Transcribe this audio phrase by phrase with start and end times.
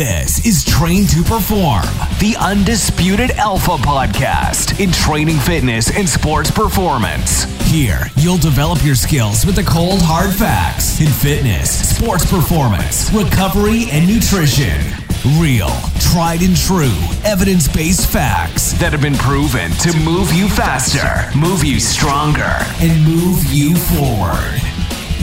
[0.00, 1.84] This is Train to Perform,
[2.20, 7.44] the undisputed alpha podcast in training fitness and sports performance.
[7.70, 13.90] Here, you'll develop your skills with the cold, hard facts in fitness, sports performance, recovery,
[13.92, 14.80] and nutrition.
[15.38, 15.68] Real,
[16.00, 21.62] tried and true, evidence based facts that have been proven to move you faster, move
[21.62, 24.69] you stronger, and move you forward.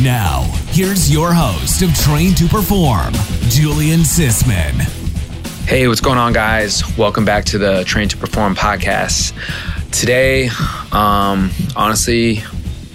[0.02, 3.14] Now, here's your host of Train to Perform,
[3.50, 4.74] Julian Sisman.
[5.68, 6.84] Hey, what's going on, guys?
[7.00, 9.34] Welcome back to the Train to Perform podcast.
[9.92, 10.50] Today,
[10.92, 12.44] um, honestly,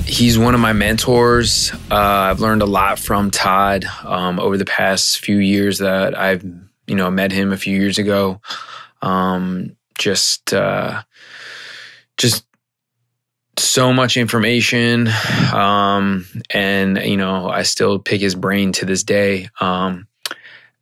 [0.06, 1.72] he's one of my mentors.
[1.90, 1.96] Uh,
[2.30, 6.44] I've learned a lot from Todd um, over the past few years that I've,
[6.86, 8.40] you know, met him a few years ago.
[9.02, 11.02] Um, just, uh,
[12.16, 12.44] just
[13.58, 15.08] so much information
[15.52, 19.48] um, and you know i still pick his brain to this day.
[19.60, 20.06] Um,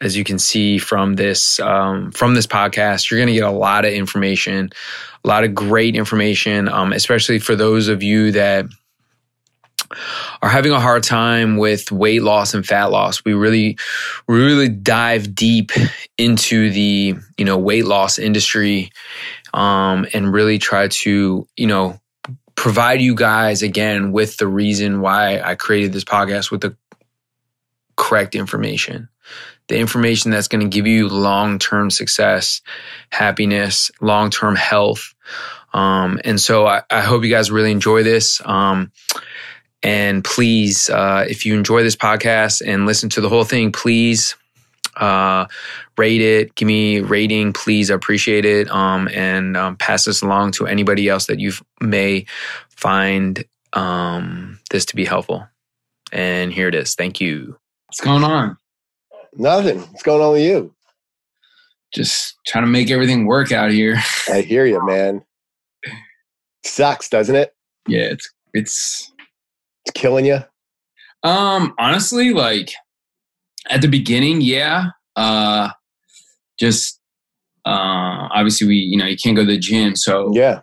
[0.03, 3.51] as you can see from this um, from this podcast you're going to get a
[3.51, 4.71] lot of information
[5.25, 8.67] a lot of great information um, especially for those of you that
[10.43, 13.25] are having a hard time with weight loss and fat loss.
[13.25, 13.79] We really
[14.29, 15.73] really dive deep
[16.19, 18.91] into the you know weight loss industry
[19.53, 22.00] um, and really try to you know
[22.61, 26.77] provide you guys again with the reason why I created this podcast with the
[27.97, 29.09] correct information.
[29.69, 32.61] The information that's going to give you long term success,
[33.09, 35.15] happiness, long term health.
[35.73, 38.43] Um, and so I, I, hope you guys really enjoy this.
[38.45, 38.93] Um,
[39.83, 44.37] and please, uh, if you enjoy this podcast and listen to the whole thing, please
[45.01, 45.47] uh,
[45.97, 47.91] rate it, give me a rating, please.
[47.91, 48.71] I appreciate it.
[48.71, 52.27] Um, and um, pass this along to anybody else that you may
[52.69, 55.47] find um, this to be helpful.
[56.13, 56.95] And here it is.
[56.95, 57.57] Thank you.
[57.87, 58.57] What's going on?
[59.35, 59.81] Nothing.
[59.81, 60.75] What's going on with you?
[61.93, 63.97] Just trying to make everything work out here.
[64.29, 65.23] I hear you, man.
[66.65, 67.55] Sucks, doesn't it?
[67.89, 69.13] Yeah, it's it's
[69.85, 70.39] it's killing you.
[71.23, 72.73] Um, honestly, like
[73.69, 74.91] at the beginning, yeah.
[75.21, 75.71] Uh,
[76.59, 77.01] just
[77.67, 80.61] uh, obviously we, you know, you can't go to the gym, so yeah.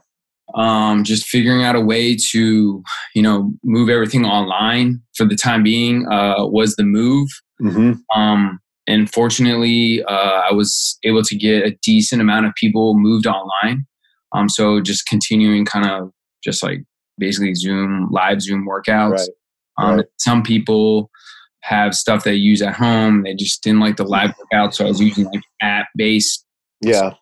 [0.55, 2.81] Um, just figuring out a way to,
[3.13, 7.27] you know, move everything online for the time being uh, was the move.
[7.61, 8.19] Mm-hmm.
[8.19, 13.27] Um, and fortunately, uh, I was able to get a decent amount of people moved
[13.27, 13.85] online.
[14.31, 16.79] Um, so just continuing kind of just like
[17.17, 19.11] basically Zoom, live Zoom workouts.
[19.11, 19.29] Right.
[19.79, 20.05] Um, right.
[20.17, 21.11] Some people
[21.67, 23.23] have stuff they use at home.
[23.23, 26.45] They just didn't like the live workout, so I was using like app based.
[26.81, 27.13] Yeah.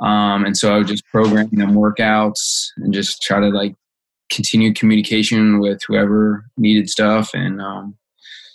[0.00, 3.74] Um, and so I was just programming them workouts and just try to like
[4.30, 7.30] continue communication with whoever needed stuff.
[7.32, 7.96] And um,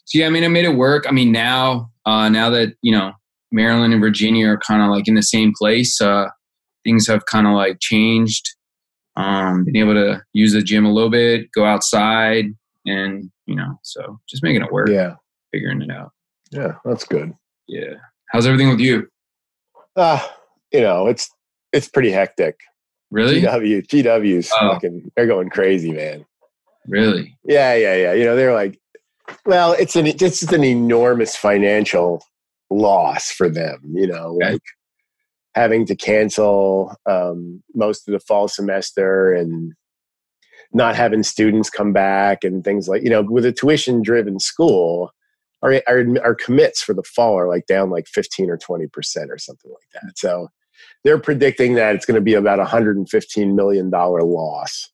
[0.05, 1.05] so yeah, I mean, I made it work.
[1.07, 3.13] I mean, now uh, now that you know
[3.51, 6.27] Maryland and Virginia are kind of like in the same place, uh,
[6.83, 8.47] things have kind of like changed.
[9.15, 12.45] Um, being able to use the gym a little bit, go outside,
[12.85, 14.89] and you know, so just making it work.
[14.89, 15.15] Yeah,
[15.51, 16.11] figuring it out.
[16.51, 17.33] Yeah, that's good.
[17.67, 17.95] Yeah.
[18.29, 19.07] How's everything with you?
[19.95, 20.33] Ah, uh,
[20.71, 21.29] you know, it's
[21.73, 22.59] it's pretty hectic.
[23.11, 23.41] Really?
[23.41, 24.73] GW, GW's oh.
[24.73, 26.25] fucking, they're going crazy, man.
[26.87, 27.37] Really?
[27.43, 28.13] Yeah, yeah, yeah.
[28.13, 28.79] You know, they're like,
[29.45, 32.23] well, it's an it's just an enormous financial
[32.69, 33.81] loss for them.
[33.93, 34.53] You know, okay.
[34.53, 34.61] like
[35.55, 39.73] having to cancel um, most of the fall semester and
[40.73, 45.11] not having students come back and things like you know with a tuition driven school
[45.61, 49.31] our, our, our commits for the fall are like down like 15 or 20 percent
[49.31, 50.17] or something like that.
[50.17, 50.49] So
[51.03, 54.89] they're predicting that it's going to be about 115 million dollar loss.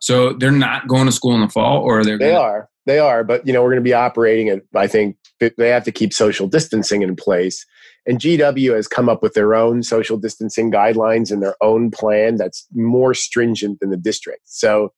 [0.00, 2.68] So they're not going to school in the fall or they're they are.
[2.84, 5.84] They are but you know we're going to be operating at i think they have
[5.84, 7.64] to keep social distancing in place
[8.06, 12.36] and GW has come up with their own social distancing guidelines and their own plan
[12.36, 14.42] that's more stringent than the district.
[14.44, 14.92] So,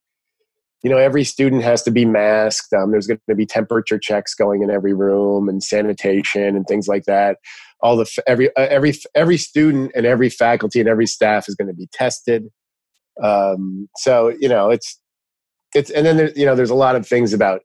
[0.83, 2.73] you know, every student has to be masked.
[2.73, 6.89] Um, there's going to be temperature checks going in every room and sanitation and things
[6.89, 7.39] like that.
[7.81, 11.69] All the every uh, every every student and every faculty and every staff is going
[11.69, 12.49] to be tested.
[13.23, 14.99] Um, so you know, it's
[15.75, 17.61] it's and then there, you know, there's a lot of things about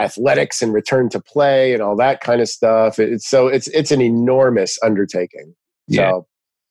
[0.00, 2.98] athletics and return to play and all that kind of stuff.
[2.98, 5.54] It's so it's it's an enormous undertaking.
[5.86, 6.26] Yeah, so,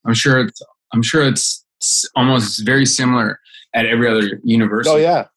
[0.06, 0.62] I'm sure it's
[0.94, 1.64] I'm sure it's
[2.16, 3.40] almost very similar
[3.74, 4.94] at every other university.
[4.94, 5.28] Oh yeah,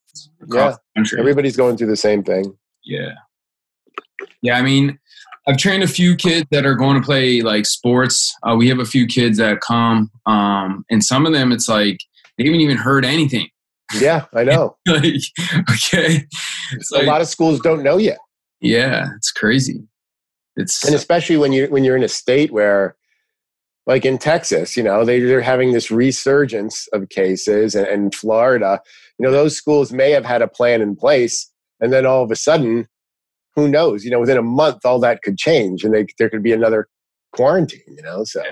[0.52, 0.76] yeah.
[1.18, 2.56] Everybody's going through the same thing.
[2.84, 3.12] Yeah,
[4.40, 4.58] yeah.
[4.58, 4.98] I mean,
[5.46, 8.34] I've trained a few kids that are going to play like sports.
[8.42, 11.98] Uh, we have a few kids that come, um, and some of them it's like
[12.38, 13.48] they haven't even heard anything.
[13.94, 14.76] Yeah, I know.
[14.86, 15.04] like,
[15.70, 16.26] okay.
[16.72, 18.18] It's a like, lot of schools don't know yet.
[18.60, 19.86] Yeah, it's crazy.
[20.56, 22.96] It's and especially when you when you're in a state where
[23.86, 28.80] like in Texas, you know, they, they're having this resurgence of cases and, and Florida,
[29.18, 31.50] you know, those schools may have had a plan in place
[31.80, 32.86] and then all of a sudden,
[33.54, 36.42] who knows, you know, within a month, all that could change and they, there could
[36.42, 36.88] be another
[37.32, 38.42] quarantine, you know, so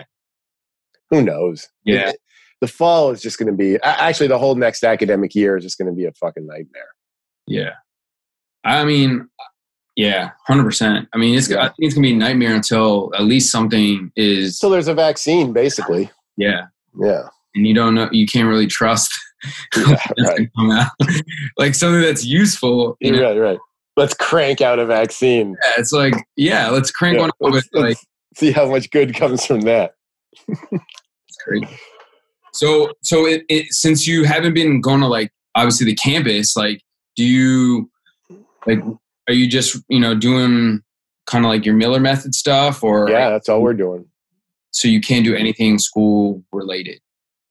[1.11, 1.69] who knows?
[1.85, 2.11] Yeah.
[2.11, 2.17] It,
[2.61, 5.79] the fall is just going to be actually the whole next academic year is just
[5.79, 6.89] going to be a fucking nightmare.
[7.47, 7.71] Yeah.
[8.65, 9.29] I mean,
[9.97, 11.09] yeah, hundred percent.
[11.15, 11.61] I mean, it's Yeah.
[11.63, 14.59] I think it's gonna be a nightmare until at least something is.
[14.59, 16.11] So there's a vaccine, basically.
[16.37, 16.67] yeah,
[16.99, 17.23] Yeah.
[17.55, 19.11] and you don't know, you can't really trust
[19.77, 19.97] Yeah,
[20.27, 20.49] right.
[20.71, 20.91] out.
[21.59, 22.97] like something that's useful.
[23.01, 23.59] You know, Right, right.
[23.97, 25.57] Let's crank out a vaccine.
[25.65, 27.97] yeah, it's like yeah, let's crank Yeah, one with let's- like
[28.37, 29.95] see how much good comes from that.
[30.49, 31.67] it's crazy.
[32.53, 36.83] So so it, it since you haven't been going to like obviously the campus, like
[37.17, 37.91] do you
[38.67, 38.81] like
[39.29, 40.83] are you just you know doing
[41.27, 44.05] kind of like your Miller method stuff or Yeah, that's all we're doing.
[44.73, 47.01] so you can't do anything school related.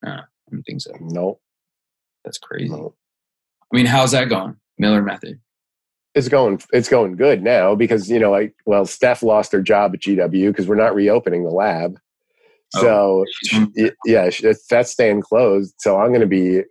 [0.05, 0.91] Uh, I don't think so.
[0.99, 1.39] No,
[2.25, 2.69] That's crazy.
[2.69, 2.93] no.
[3.71, 4.55] I mean, how's that going?
[4.77, 5.39] Miller method.
[6.15, 9.93] It's going it's going good now because, you know, like well, Steph lost her job
[9.93, 11.99] at GW because we're not reopening the lab.
[12.75, 13.25] Oh.
[13.53, 13.67] So
[14.05, 14.29] yeah,
[14.69, 15.73] that's staying closed.
[15.79, 16.61] So I'm going to be,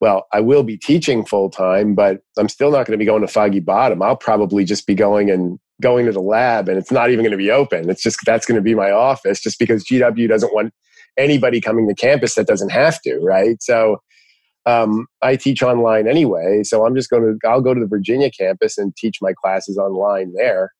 [0.00, 3.22] well, I will be teaching full time, but I'm still not going to be going
[3.22, 4.02] to Foggy Bottom.
[4.02, 7.32] I'll probably just be going and going to the lab, and it's not even going
[7.32, 7.88] to be open.
[7.88, 10.72] It's just that's going to be my office, just because GW doesn't want
[11.16, 13.62] anybody coming to campus that doesn't have to, right?
[13.62, 13.98] So.
[14.64, 17.48] Um, I teach online anyway, so I'm just going to.
[17.48, 20.70] I'll go to the Virginia campus and teach my classes online there.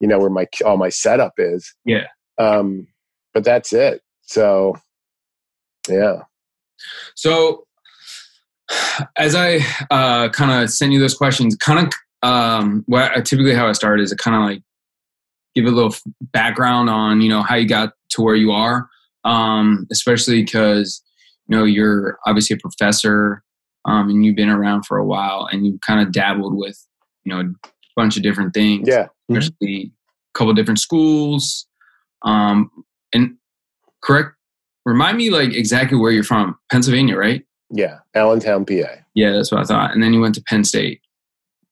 [0.00, 1.74] You know where my all my setup is.
[1.86, 2.08] Yeah.
[2.36, 2.86] Um,
[3.34, 4.02] but that's it.
[4.22, 4.76] So,
[5.88, 6.22] yeah.
[7.14, 7.66] So,
[9.16, 11.92] as I uh, kind of send you those questions, kind of
[12.22, 14.62] um, what typically how I start is I kind of like
[15.54, 18.88] give a little background on you know how you got to where you are,
[19.24, 21.02] um, especially because
[21.48, 23.42] you know you're obviously a professor
[23.84, 26.78] um, and you've been around for a while and you kind of dabbled with
[27.24, 28.88] you know a bunch of different things.
[28.88, 29.08] Yeah.
[29.30, 29.50] Mhm.
[29.62, 29.90] a
[30.34, 31.66] couple different schools.
[32.22, 32.70] Um,
[33.12, 33.36] and
[34.02, 34.30] correct,
[34.84, 36.56] remind me like exactly where you're from.
[36.70, 37.44] Pennsylvania, right?
[37.70, 37.98] Yeah.
[38.14, 38.96] Allentown, PA.
[39.14, 39.92] Yeah, that's what I thought.
[39.92, 41.00] And then you went to Penn State.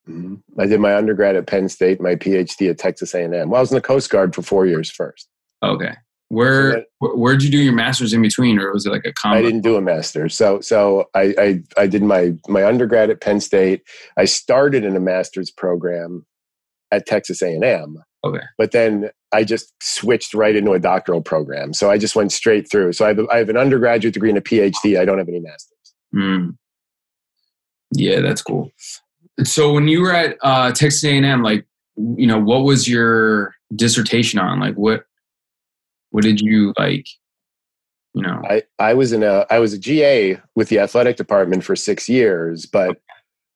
[0.07, 3.31] hmm I did my undergrad at Penn State, my PhD at Texas A&M.
[3.51, 5.29] Well, I was in the Coast Guard for four years first.
[5.63, 5.95] Okay.
[6.29, 9.39] Where that- where'd you do your master's in between, or was it like a combo?
[9.39, 10.35] I didn't do a master's.
[10.37, 13.83] So, so I, I, I did my, my undergrad at Penn State.
[14.17, 16.25] I started in a master's program
[16.93, 17.97] at Texas A&M.
[18.25, 18.45] Okay.
[18.59, 21.73] But then I just switched right into a doctoral program.
[21.73, 22.93] So I just went straight through.
[22.93, 24.99] So I have, I have an undergraduate degree and a PhD.
[24.99, 25.77] I don't have any masters.
[26.15, 26.57] Mm.
[27.93, 28.71] Yeah, that's cool.
[29.45, 31.65] So when you were at uh, Texas A&M, like,
[31.97, 34.61] you know, what was your dissertation on?
[34.61, 35.05] Like, what
[36.11, 37.07] what did you like?
[38.15, 41.63] You know, I, I was in a I was a GA with the athletic department
[41.63, 43.01] for six years, but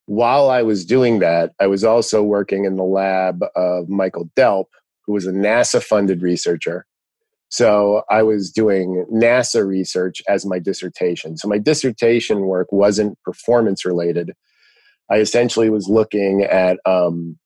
[0.06, 4.66] while I was doing that, I was also working in the lab of Michael Delp,
[5.06, 6.86] who was a NASA funded researcher.
[7.48, 11.36] So I was doing NASA research as my dissertation.
[11.36, 14.32] So my dissertation work wasn't performance related.
[15.10, 17.38] I essentially was looking at um,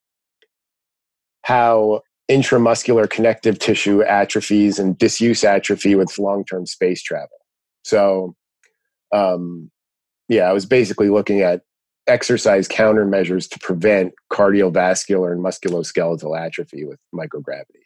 [1.43, 7.29] how intramuscular connective tissue atrophies and disuse atrophy with long term space travel.
[7.83, 8.35] So,
[9.13, 9.71] um,
[10.27, 11.61] yeah, I was basically looking at
[12.09, 17.85] exercise countermeasures to prevent cardiovascular and musculoskeletal atrophy with microgravity.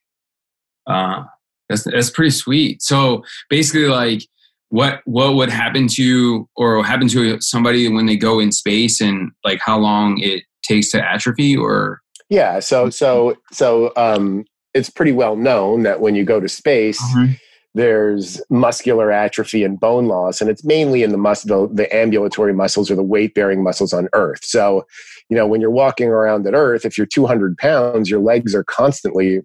[0.88, 1.24] uh,
[1.70, 2.82] that's that's pretty sweet.
[2.82, 4.24] So basically, like,
[4.70, 9.02] what what would happen to you or happen to somebody when they go in space,
[9.02, 14.90] and like how long it takes to atrophy, or Yeah, so so so um, it's
[14.90, 17.02] pretty well known that when you go to space,
[17.76, 22.92] there's muscular atrophy and bone loss, and it's mainly in the muscle, the ambulatory muscles
[22.92, 24.44] or the weight bearing muscles on Earth.
[24.44, 24.86] So,
[25.30, 28.64] you know, when you're walking around at Earth, if you're 200 pounds, your legs are
[28.64, 29.42] constantly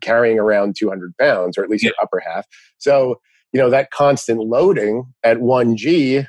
[0.00, 2.46] carrying around 200 pounds, or at least your upper half.
[2.78, 3.20] So,
[3.52, 6.26] you know, that constant loading at 1G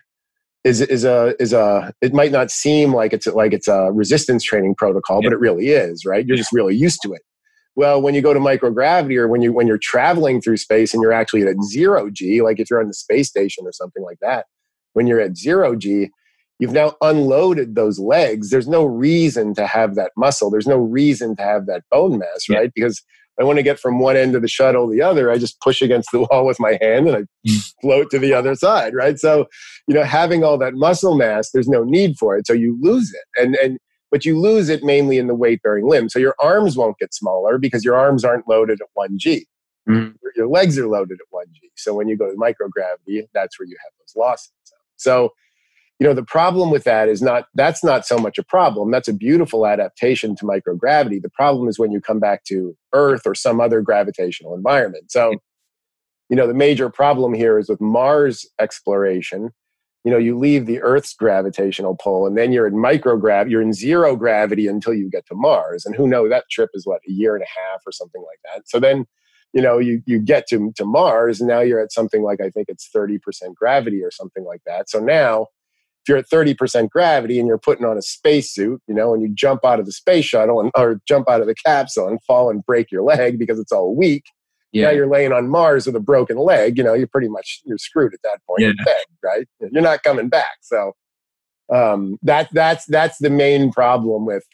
[0.65, 4.43] is is a is a it might not seem like it's like it's a resistance
[4.43, 6.25] training protocol, but it really is, right?
[6.25, 7.21] You're just really used to it.
[7.75, 11.01] Well, when you go to microgravity or when you when you're traveling through space and
[11.01, 14.17] you're actually at zero G, like if you're on the space station or something like
[14.21, 14.45] that,
[14.93, 16.09] when you're at zero G,
[16.59, 18.49] you've now unloaded those legs.
[18.49, 20.49] There's no reason to have that muscle.
[20.51, 22.57] There's no reason to have that bone mass, Yeah.
[22.59, 22.71] right?
[22.75, 23.01] Because
[23.39, 25.31] I want to get from one end of the shuttle to the other.
[25.31, 27.73] I just push against the wall with my hand and I Mm.
[27.81, 29.17] float to the other side, right?
[29.17, 29.45] So,
[29.87, 32.45] you know, having all that muscle mass, there's no need for it.
[32.45, 33.41] So you lose it.
[33.41, 33.77] And and
[34.11, 36.09] but you lose it mainly in the weight bearing limb.
[36.09, 39.43] So your arms won't get smaller because your arms aren't loaded at 1G.
[39.87, 40.15] Mm-hmm.
[40.35, 41.71] Your legs are loaded at 1G.
[41.75, 44.51] So when you go to microgravity, that's where you have those losses.
[44.97, 45.31] So,
[45.99, 48.91] you know, the problem with that is not, that's not so much a problem.
[48.91, 51.21] That's a beautiful adaptation to microgravity.
[51.21, 55.11] The problem is when you come back to Earth or some other gravitational environment.
[55.11, 55.33] So,
[56.29, 59.49] you know, the major problem here is with Mars exploration
[60.03, 63.73] you know you leave the earth's gravitational pull and then you're in micrograv you're in
[63.73, 67.11] zero gravity until you get to mars and who knows that trip is what a
[67.11, 68.67] year and a half or something like that.
[68.67, 69.05] So then
[69.53, 72.49] you know you you get to to mars and now you're at something like i
[72.49, 73.19] think it's 30%
[73.55, 74.89] gravity or something like that.
[74.89, 75.47] So now
[76.01, 79.29] if you're at 30% gravity and you're putting on a spacesuit you know and you
[79.33, 82.49] jump out of the space shuttle and or jump out of the capsule and fall
[82.49, 84.23] and break your leg because it's all weak
[84.71, 84.85] yeah.
[84.85, 86.77] Now you're laying on Mars with a broken leg.
[86.77, 88.61] You know, you're pretty much you're screwed at that point.
[88.61, 88.93] Yeah.
[89.23, 89.47] right?
[89.59, 90.57] You're not coming back.
[90.61, 90.93] So
[91.73, 94.45] um, that that's that's the main problem with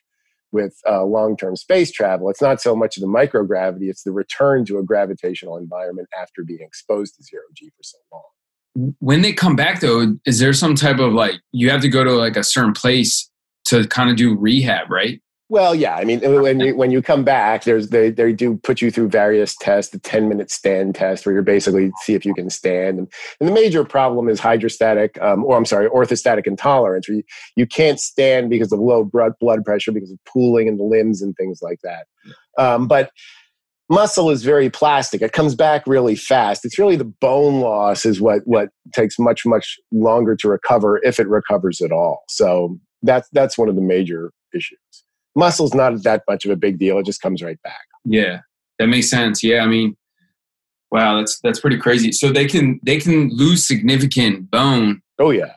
[0.52, 2.30] with uh, long term space travel.
[2.30, 6.62] It's not so much the microgravity; it's the return to a gravitational environment after being
[6.62, 8.96] exposed to zero g for so long.
[9.00, 12.04] When they come back, though, is there some type of like you have to go
[12.04, 13.30] to like a certain place
[13.66, 15.22] to kind of do rehab, right?
[15.48, 15.96] Well, yeah.
[15.96, 19.10] I mean, when you, when you come back, there's they they do put you through
[19.10, 22.98] various tests, the 10 minute stand test, where you're basically see if you can stand.
[22.98, 27.24] And, and the major problem is hydrostatic, um, or I'm sorry, orthostatic intolerance, where you,
[27.56, 31.22] you can't stand because of low blood blood pressure, because of pooling in the limbs
[31.22, 32.08] and things like that.
[32.58, 33.12] Um, but
[33.88, 36.66] muscle is very plastic; it comes back really fast.
[36.66, 41.20] It's really the bone loss is what what takes much much longer to recover if
[41.20, 42.24] it recovers at all.
[42.30, 44.80] So that's that's one of the major issues
[45.36, 46.98] muscle's not that much of a big deal.
[47.00, 47.86] It just comes right back.
[48.04, 48.42] Yeah,
[48.80, 49.44] that makes sense.
[49.44, 49.96] Yeah, I mean,
[50.92, 52.12] wow, that's that's pretty crazy.
[52.12, 55.02] So they can they can lose significant bone.
[55.20, 55.56] Oh yeah.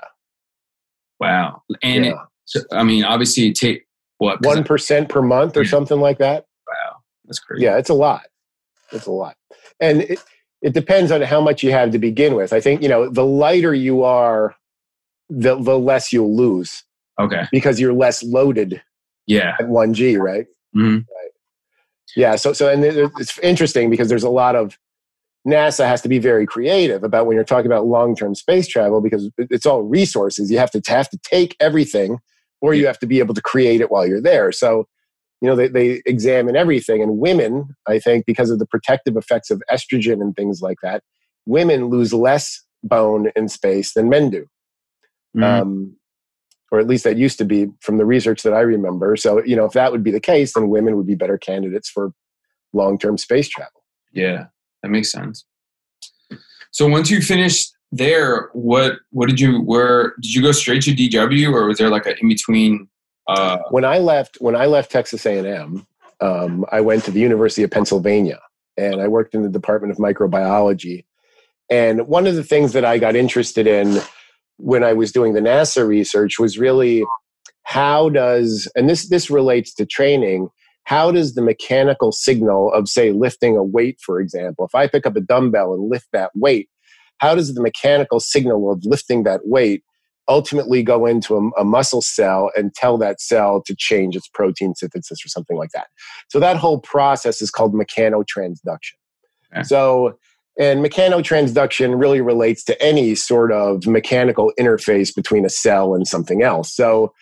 [1.21, 2.11] Wow, and yeah.
[2.13, 3.87] it, so, I mean, obviously, take
[4.19, 5.71] what one percent per month or yeah.
[5.71, 6.47] something like that.
[6.67, 7.65] Wow, that's crazy.
[7.65, 8.27] Yeah, it's a lot.
[8.93, 9.37] It's a lot,
[9.81, 10.23] and it
[10.63, 12.53] it depends on how much you have to begin with.
[12.53, 14.55] I think you know the lighter you are,
[15.29, 16.85] the the less you'll lose.
[17.21, 17.47] Okay.
[17.51, 18.81] Because you're less loaded
[19.29, 19.57] yeah.
[19.61, 20.47] At 1G, right?
[20.77, 20.95] Mm-hmm.
[20.97, 21.31] Right.
[22.17, 22.37] Yeah.
[22.37, 24.79] So, so, and it's interesting because there's a lot of
[25.47, 29.31] NASA has to be very creative about when you're talking about long-term space travel because
[29.39, 30.51] it's all resources.
[30.51, 32.19] You have to have to take everything,
[32.61, 34.51] or you have to be able to create it while you're there.
[34.51, 34.89] So,
[35.41, 37.03] you know, they, they examine everything.
[37.03, 41.03] And women, I think, because of the protective effects of estrogen and things like that,
[41.47, 44.47] women lose less bone in space than men do.
[45.37, 45.45] Mm-hmm.
[45.45, 45.97] Um,
[46.71, 49.17] or at least that used to be from the research that I remember.
[49.17, 51.89] So, you know, if that would be the case, then women would be better candidates
[51.89, 52.13] for
[52.73, 53.83] long term space travel.
[54.13, 54.47] Yeah,
[54.83, 55.45] that makes sense.
[56.71, 60.95] So once you finished there, what what did you where did you go straight to
[60.95, 62.89] GW or was there like an in between?
[63.27, 63.59] Uh...
[63.71, 65.87] When I left when I left Texas A and M,
[66.21, 68.41] um, I went to the University of Pennsylvania
[68.77, 71.05] and I worked in the Department of Microbiology.
[71.71, 74.01] And one of the things that I got interested in
[74.59, 77.05] when I was doing the NASA research was really
[77.65, 80.49] how does, and this, this relates to training,
[80.85, 85.07] how does the mechanical signal of, say, lifting a weight, for example, if I pick
[85.07, 86.69] up a dumbbell and lift that weight,
[87.19, 89.83] how does the mechanical signal of lifting that weight
[90.29, 94.75] ultimately go into a, a, muscle cell and tell that cell to change its protein
[94.75, 95.87] synthesis or something like that.
[96.29, 98.97] So that whole process is called mechanotransduction.
[99.53, 99.63] Okay.
[99.63, 100.19] So
[100.59, 106.43] and mechanotransduction really relates to any sort of mechanical interface between a cell and something
[106.43, 106.75] else.
[106.75, 107.13] So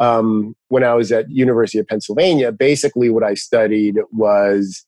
[0.00, 4.84] um, when I was at University of Pennsylvania, basically what I studied was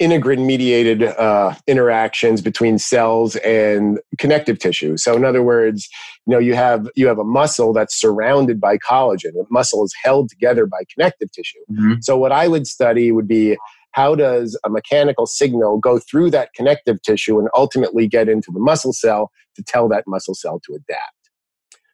[0.00, 4.96] integrin mediated uh, interactions between cells and connective tissue.
[4.96, 5.88] So in other words,
[6.26, 9.32] you know you have you have a muscle that's surrounded by collagen.
[9.34, 11.60] The muscle is held together by connective tissue.
[11.70, 11.92] Mm-hmm.
[12.00, 13.56] So what I would study would be
[13.92, 18.60] how does a mechanical signal go through that connective tissue and ultimately get into the
[18.60, 21.30] muscle cell to tell that muscle cell to adapt?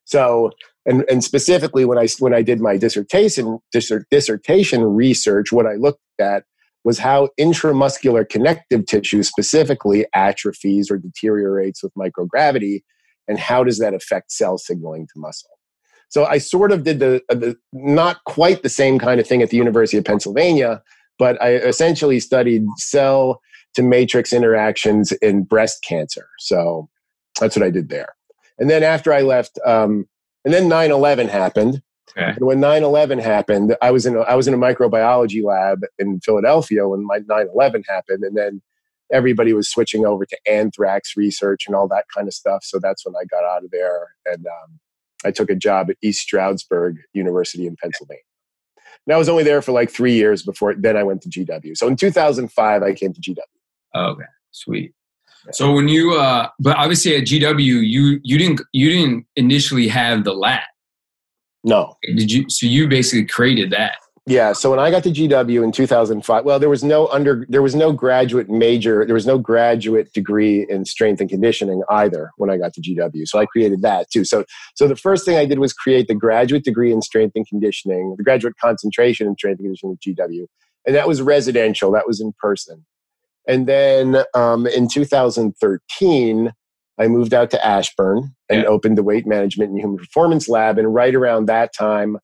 [0.05, 0.51] So
[0.89, 3.59] and, and specifically when i when i did my dissertation
[4.11, 6.45] dissertation research what i looked at
[6.85, 12.81] was how intramuscular connective tissue specifically atrophies or deteriorates with microgravity
[13.29, 15.51] and how does that affect cell signaling to muscle?
[16.09, 19.51] So i sort of did the, the not quite the same kind of thing at
[19.51, 20.83] the university of pennsylvania
[21.19, 23.41] but I essentially studied cell
[23.75, 26.29] to matrix interactions in breast cancer.
[26.39, 26.89] So
[27.41, 28.15] that's what I did there.
[28.59, 30.07] And then after I left, um,
[30.45, 31.83] and then 9 11 happened.
[32.17, 32.31] Okay.
[32.31, 35.83] And when 9 11 happened, I was, in a, I was in a microbiology lab
[35.99, 38.25] in Philadelphia when 9 11 happened.
[38.25, 38.63] And then
[39.13, 42.65] everybody was switching over to anthrax research and all that kind of stuff.
[42.65, 44.15] So that's when I got out of there.
[44.27, 44.81] And um,
[45.25, 48.23] I took a job at East Stroudsburg University in Pennsylvania.
[49.07, 51.77] And I was only there for like three years before then I went to GW.
[51.77, 53.37] So in 2005, I came to GW.
[53.95, 54.95] Okay, sweet.
[55.53, 60.25] So when you, uh, but obviously at GW, you you didn't you didn't initially have
[60.25, 60.63] the lab.
[61.65, 61.97] No.
[62.03, 62.49] Did you?
[62.51, 63.97] So you basically created that.
[64.29, 64.53] Yeah.
[64.53, 67.75] So when I got to GW in 2005, well, there was no under, there was
[67.75, 72.59] no graduate major, there was no graduate degree in strength and conditioning either when I
[72.59, 73.27] got to GW.
[73.27, 74.27] So I created that too.
[74.27, 74.45] So,
[74.75, 78.17] so the first thing I did was create the graduate degree in strength and conditioning,
[78.19, 80.47] the graduate concentration in strength and conditioning at GW,
[80.87, 81.91] and that was residential.
[81.93, 82.85] That was in person.
[83.47, 86.53] And then um, in 2013,
[86.99, 88.69] I moved out to Ashburn and yeah.
[88.69, 90.79] opened the weight management and human performance lab.
[90.79, 92.19] And right around that time,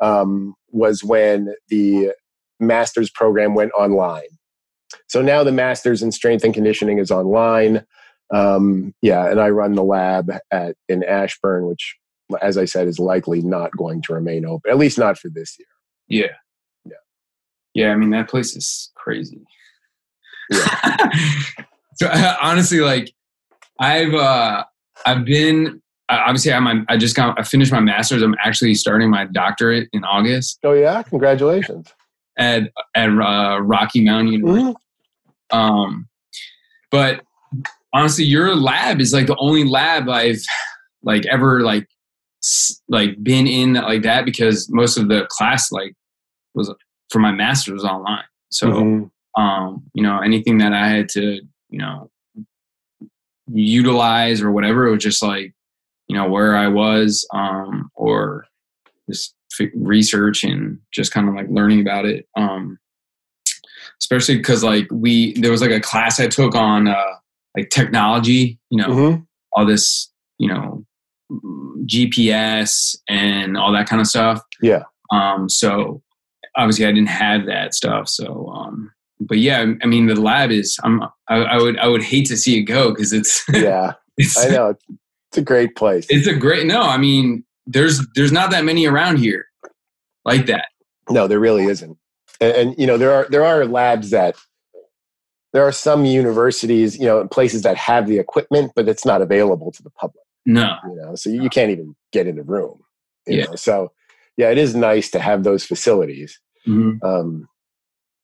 [0.00, 2.12] um, was when the
[2.60, 4.22] master's program went online.
[5.08, 7.84] So now the master's in strength and conditioning is online.
[8.32, 11.96] Um, yeah, and I run the lab at in Ashburn, which,
[12.40, 15.56] as I said, is likely not going to remain open, at least not for this
[15.58, 15.68] year.
[16.24, 16.36] Yeah,
[16.84, 17.92] yeah, yeah.
[17.92, 19.44] I mean, that place is crazy.
[20.50, 21.10] Yeah.
[21.96, 22.10] so
[22.42, 23.12] honestly, like
[23.78, 24.64] I've uh,
[25.04, 28.22] I've been obviously I'm I just got I finished my master's.
[28.22, 30.58] I'm actually starting my doctorate in August.
[30.64, 31.92] Oh yeah, congratulations!
[32.36, 34.74] At at uh, Rocky Mountain University.
[35.52, 35.58] Mm-hmm.
[35.58, 36.08] Um,
[36.90, 37.22] but
[37.92, 40.42] honestly, your lab is like the only lab I've
[41.02, 41.88] like ever like
[42.88, 45.94] like been in like that because most of the class like
[46.54, 46.72] was
[47.10, 48.24] for my master's was online.
[48.50, 49.42] So mm-hmm.
[49.42, 52.10] um, you know anything that I had to you know
[53.52, 55.54] utilize or whatever it was just like
[56.08, 58.46] you know where I was um, or
[59.08, 59.34] just
[59.74, 62.26] research and just kind of like learning about it.
[62.36, 62.78] Um,
[64.00, 67.14] especially because like we there was like a class I took on uh,
[67.56, 69.22] like technology, you know, mm-hmm.
[69.52, 70.84] all this you know
[71.86, 74.40] GPS and all that kind of stuff.
[74.60, 74.82] Yeah.
[75.10, 76.02] Um, so
[76.56, 78.08] obviously I didn't have that stuff.
[78.08, 80.78] So, um, but yeah, I mean the lab is.
[80.82, 81.02] I'm.
[81.28, 81.78] I, I would.
[81.78, 83.44] I would hate to see it go because it's.
[83.52, 83.94] Yeah.
[84.16, 84.74] it's, I know.
[85.34, 86.06] It's a great place.
[86.08, 86.80] It's a great no.
[86.80, 89.46] I mean, there's there's not that many around here
[90.24, 90.66] like that.
[91.10, 91.98] No, there really isn't.
[92.40, 94.36] And, and you know, there are there are labs that
[95.52, 99.72] there are some universities, you know, places that have the equipment, but it's not available
[99.72, 100.24] to the public.
[100.46, 102.78] No, you know, so you can't even get in the room.
[103.26, 103.46] yeah.
[103.46, 103.56] Know?
[103.56, 103.90] So,
[104.36, 106.38] yeah, it is nice to have those facilities.
[106.64, 107.04] Mm-hmm.
[107.04, 107.48] Um,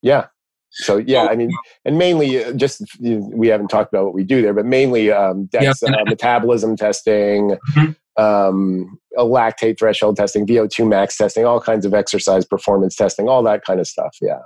[0.01, 0.27] yeah,
[0.70, 1.50] so yeah, I mean,
[1.85, 4.66] and mainly uh, just you know, we haven't talked about what we do there, but
[4.66, 8.22] mainly um, dex, uh, metabolism testing, mm-hmm.
[8.22, 13.42] um, a lactate threshold testing, VO2 max testing, all kinds of exercise performance testing, all
[13.42, 14.16] that kind of stuff.
[14.22, 14.40] Yeah.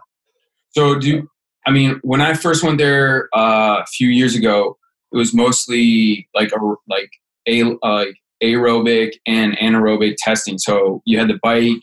[0.70, 1.28] So do
[1.66, 4.78] I mean when I first went there uh, a few years ago,
[5.12, 7.10] it was mostly like a like
[7.46, 8.06] a uh,
[8.42, 10.58] aerobic and anaerobic testing.
[10.58, 11.82] So you had the bike,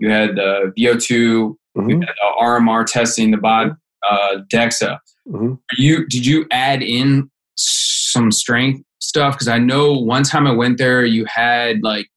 [0.00, 2.02] you had the VO2, Mm-hmm.
[2.02, 3.76] Uh, RMR testing, the bot
[4.08, 4.98] uh, DEXA.
[5.28, 5.54] Mm-hmm.
[5.76, 9.34] You did you add in some strength stuff?
[9.34, 12.08] Because I know one time I went there, you had like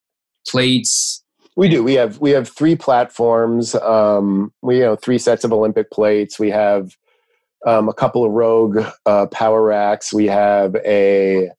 [0.47, 1.23] plates.
[1.55, 1.83] We do.
[1.83, 3.75] We have we have three platforms.
[3.75, 6.39] Um, we you know three sets of Olympic plates.
[6.39, 6.95] We have
[7.65, 10.13] um, a couple of Rogue uh, power racks.
[10.13, 11.49] We have a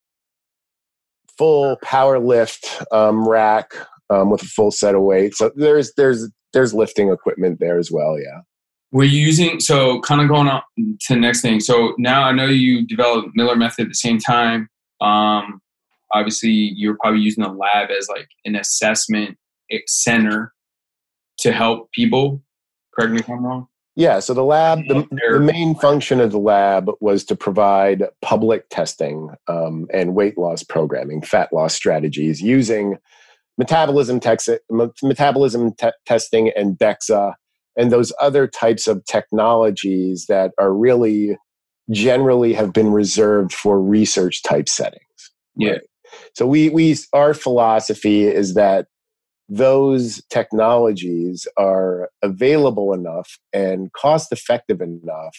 [1.37, 3.73] full power lift um, rack
[4.11, 5.39] um, with a full set of weights.
[5.39, 8.19] So there's there's there's lifting equipment there as well.
[8.19, 8.41] Yeah.
[8.93, 11.61] We're using so kind of going on to the next thing?
[11.61, 14.69] So now I know you developed Miller method at the same time.
[15.01, 15.61] Um,
[16.13, 19.39] obviously, you're probably using the lab as like an assessment
[19.87, 20.53] center
[21.39, 22.43] to help people.
[22.95, 23.69] Correct me if I'm wrong.
[23.97, 28.69] Yeah, so the lab, the, the, main function of the lab was to provide public
[28.71, 32.97] testing um, and weight loss programming, fat loss strategies using
[33.61, 34.49] metabolism, tex-
[35.03, 37.35] metabolism te- testing and DEXA
[37.77, 41.37] and those other types of technologies that are really
[41.91, 45.03] generally have been reserved for research type settings.
[45.57, 45.73] Yeah.
[45.73, 45.81] Right?
[46.35, 48.87] So we we our philosophy is that
[49.51, 55.37] those technologies are available enough and cost effective enough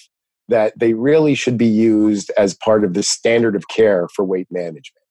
[0.48, 4.48] that they really should be used as part of the standard of care for weight
[4.52, 5.06] management.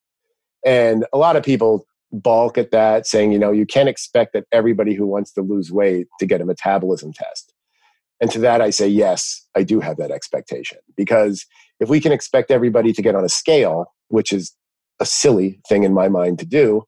[0.65, 4.45] And a lot of people balk at that, saying, you know, you can't expect that
[4.53, 7.53] everybody who wants to lose weight to get a metabolism test.
[8.21, 10.79] And to that, I say, yes, I do have that expectation.
[10.97, 11.47] Because
[11.79, 14.55] if we can expect everybody to get on a scale, which is
[15.01, 16.83] a silly thing in my mind to do,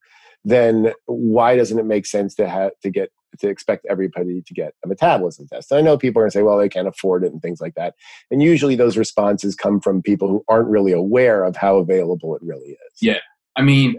[0.45, 3.09] then why doesn't it make sense to have to get
[3.39, 5.71] to expect everybody to get a metabolism test?
[5.71, 7.59] And I know people are going to say, well, they can't afford it and things
[7.59, 7.95] like that.
[8.29, 12.41] And usually those responses come from people who aren't really aware of how available it
[12.43, 13.01] really is.
[13.01, 13.19] Yeah.
[13.55, 13.95] I mean,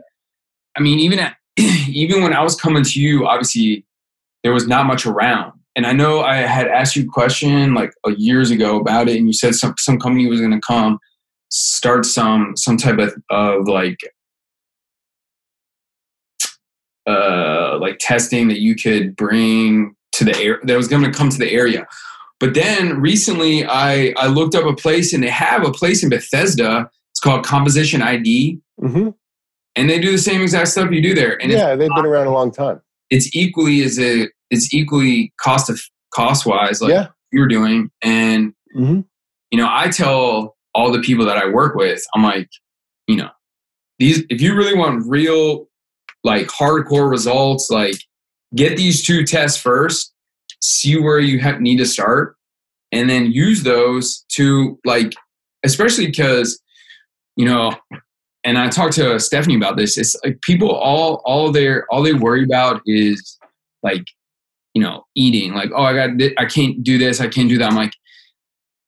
[0.76, 3.84] I mean, even at even when I was coming to you, obviously
[4.42, 5.52] there was not much around.
[5.76, 9.26] And I know I had asked you a question like years ago about it, and
[9.26, 10.98] you said some some company was going to come
[11.50, 13.98] start some some type of of like
[17.06, 21.28] uh like testing that you could bring to the air that was going to come
[21.28, 21.86] to the area.
[22.40, 26.08] But then recently, I I looked up a place, and they have a place in
[26.08, 26.88] Bethesda.
[27.12, 29.10] It's called Composition ID, Mm-hmm.
[29.76, 31.40] And they do the same exact stuff you do there.
[31.42, 32.80] And Yeah, they've been around a long time.
[33.10, 35.80] it's equally as a it's equally cost of
[36.14, 37.08] cost wise like yeah.
[37.32, 39.00] you're doing and Mm-hmm.
[39.52, 42.48] you know i tell all the people that i work with i'm like
[43.06, 43.28] you know
[44.00, 45.68] these if you really want real
[46.24, 47.94] like hardcore results like
[48.56, 50.12] get these two tests first
[50.60, 52.36] see where you have, need to start
[52.90, 55.12] and then use those to like
[55.64, 56.60] especially because
[57.36, 57.72] you know
[58.44, 62.12] and i talked to stephanie about this it's like people all all their all they
[62.12, 63.38] worry about is
[63.82, 64.04] like
[64.74, 67.58] you know eating like oh i got thi- i can't do this i can't do
[67.58, 67.92] that i'm like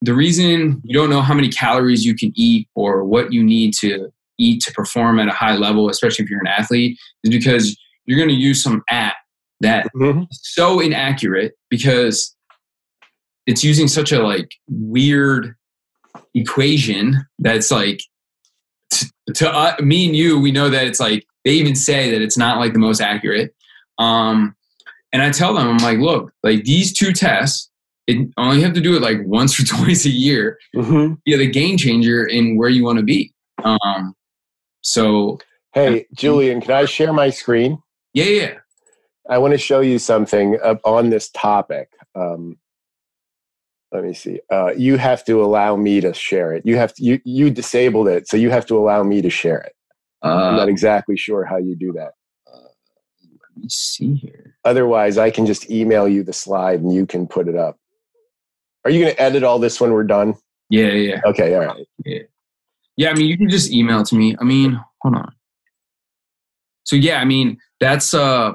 [0.02, 3.72] the reason you don't know how many calories you can eat or what you need
[3.72, 7.76] to eat to perform at a high level especially if you're an athlete is because
[8.04, 9.16] you're going to use some app
[9.60, 10.24] that Mm-hmm.
[10.30, 12.36] so inaccurate because
[13.46, 15.54] it's using such a like weird
[16.34, 18.00] equation that's like
[19.34, 22.38] to, uh, me and you we know that it's like they even say that it's
[22.38, 23.54] not like the most accurate
[23.98, 24.54] um
[25.12, 27.70] and i tell them i'm like look like these two tests
[28.06, 31.14] it only have to do it like once or twice a year Mm-hmm.
[31.24, 33.32] you're the game changer in where you want to be
[33.64, 34.14] um
[34.82, 35.38] so
[35.72, 37.78] Hey, Julian, can I share my screen?
[38.14, 38.52] yeah yeah
[39.28, 41.90] I want to show you something up on this topic.
[42.14, 42.56] Um,
[43.92, 44.40] let me see.
[44.50, 46.66] Uh, you have to allow me to share it.
[46.66, 49.58] You have to, you you disabled it, so you have to allow me to share
[49.58, 49.74] it.
[50.22, 52.12] I'm uh not exactly sure how you do that.
[52.52, 57.26] let me see here Otherwise, I can just email you the slide and you can
[57.28, 57.78] put it up.
[58.84, 60.34] Are you going to edit all this when we're done?
[60.70, 61.86] yeah yeah Okay, all right.
[62.96, 64.34] Yeah, I mean, you can just email it to me.
[64.40, 65.32] I mean, hold on.
[66.84, 68.54] So yeah, I mean, that's uh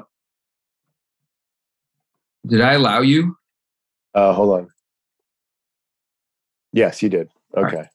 [2.46, 3.36] did I allow you?
[4.14, 4.71] Uh, hold on.
[6.72, 7.28] Yes, you did.
[7.56, 7.88] Okay.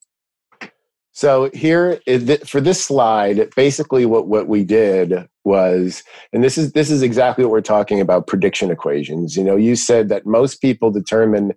[1.11, 1.99] So here
[2.45, 7.43] for this slide, basically what, what we did was, and this is this is exactly
[7.43, 9.35] what we're talking about prediction equations.
[9.35, 11.53] You know, you said that most people determine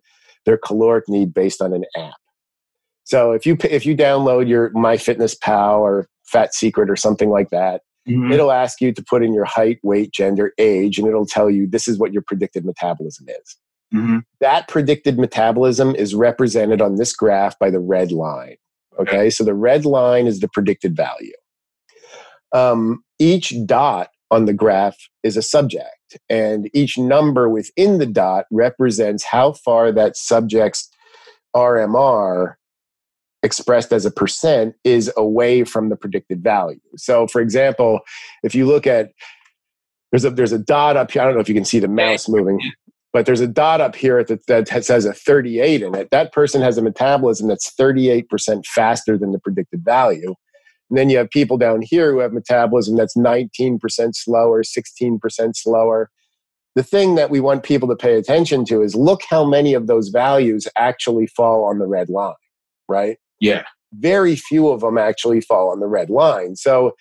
[0.46, 2.14] their caloric need based on an app.
[3.04, 7.82] So if you if you download your MyFitnessPal or Fat Secret or something like that,
[8.08, 8.32] Mhm.
[8.32, 11.66] it'll ask you to put in your height, weight, gender, age, and it'll tell you
[11.66, 13.56] this is what your predicted metabolism is
[13.92, 14.22] Mhm.
[14.40, 18.56] that predicted metabolism is represented on this graph by the red line.
[18.98, 21.32] Okay, so the red line is the predicted value.
[22.52, 28.46] Um, each dot on the graph is a subject, and each number within the dot
[28.50, 30.88] represents how far that subject's
[31.56, 32.56] RMR
[33.42, 36.78] expressed as a percent is away from the predicted value.
[36.96, 38.00] So, for example,
[38.42, 39.10] if you look at
[40.12, 41.22] there's a there's a dot up here.
[41.22, 42.58] I don't know if you can see the mouse moving,
[43.12, 46.10] but there's a dot up here that, that says a 38 in it.
[46.10, 50.34] That person has a metabolism that's 38% faster than the predicted value.
[50.88, 53.80] And then you have people down here who have metabolism that's 19%
[54.14, 56.10] slower, 16% slower.
[56.76, 59.88] The thing that we want people to pay attention to is look how many of
[59.88, 62.34] those values actually fall on the red line,
[62.88, 63.18] right?
[63.40, 63.64] Yeah.
[63.92, 66.54] Very few of them actually fall on the red line.
[66.54, 66.94] So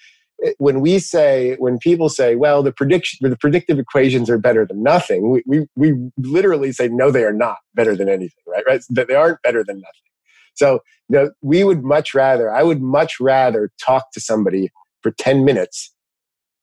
[0.58, 4.84] when we say, when people say, well, the prediction, the predictive equations are better than
[4.84, 8.64] nothing, we, we, we literally say, no, they are not better than anything, right?
[8.68, 8.82] Right?
[8.90, 9.94] That they aren't better than nothing.
[10.56, 14.72] So, you know, we would much rather, I would much rather talk to somebody
[15.02, 15.94] for 10 minutes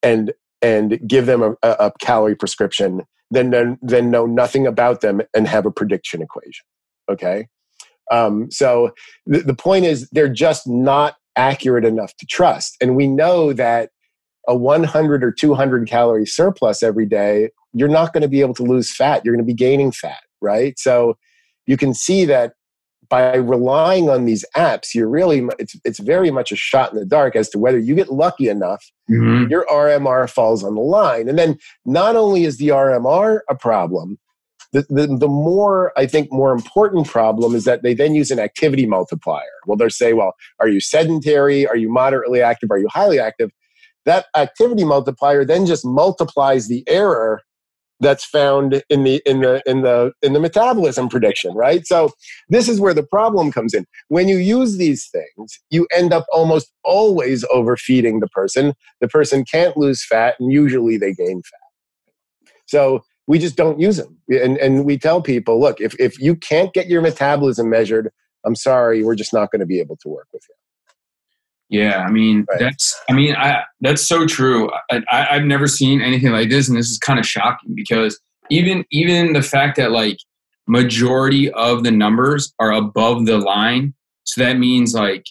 [0.03, 5.01] and, and give them a, a, a calorie prescription than, than, than know nothing about
[5.01, 6.65] them and have a prediction equation.
[7.11, 7.49] Okay.
[8.11, 8.93] Um, so
[9.27, 12.77] the, the point is they're just not accurate enough to trust.
[12.81, 13.91] And we know that
[14.49, 18.63] a 100 or 200 calorie surplus every day, you're not going to be able to
[18.63, 19.23] lose fat.
[19.25, 20.79] You're going to be gaining fat, right?
[20.79, 21.17] So
[21.67, 22.53] you can see that
[23.09, 27.05] by relying on these apps, you're really, it's, it's very much a shot in the
[27.05, 29.49] dark as to whether you get lucky enough Mhm.
[29.49, 31.29] your RMR falls on the line.
[31.29, 34.19] And then not only is the RMR a problem,
[34.77, 38.39] the, the, the more, I think, more important problem is that they then use an
[38.39, 39.43] activity multiplier.
[39.67, 41.67] Well, they'll say, well, are you sedentary?
[41.67, 42.71] Are you moderately active?
[42.71, 43.51] Are you highly active?
[44.05, 47.41] That activity multiplier then just multiplies the error
[48.01, 52.11] that's found in the in the in the in the metabolism prediction right so
[52.51, 56.27] this is where the problem comes in when you use these things you end up
[56.31, 61.71] almost always overfeeding the person the person can't lose fat and usually they gain fat
[62.67, 66.35] so we just don't use them and and we tell people look if if you
[66.37, 68.11] can't get your metabolism measured
[68.45, 70.55] i'm sorry we're just not going to be able to work with you
[71.69, 72.61] yeah, I mean right.
[72.61, 74.71] that's I mean I that's so true.
[74.91, 78.21] I, I I've never seen anything like this, and this is kind of shocking because
[78.51, 80.19] even even the fact that like
[80.69, 85.27] majority of the numbers are above the line, so that means like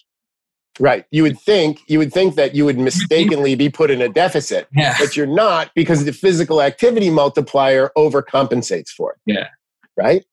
[0.78, 1.04] Right.
[1.10, 4.68] You would think you would think that you would mistakenly be put in a deficit,
[4.74, 4.94] yeah.
[4.98, 9.18] but you're not because the physical activity multiplier overcompensates for it.
[9.26, 9.48] Yeah.
[9.96, 10.24] Right.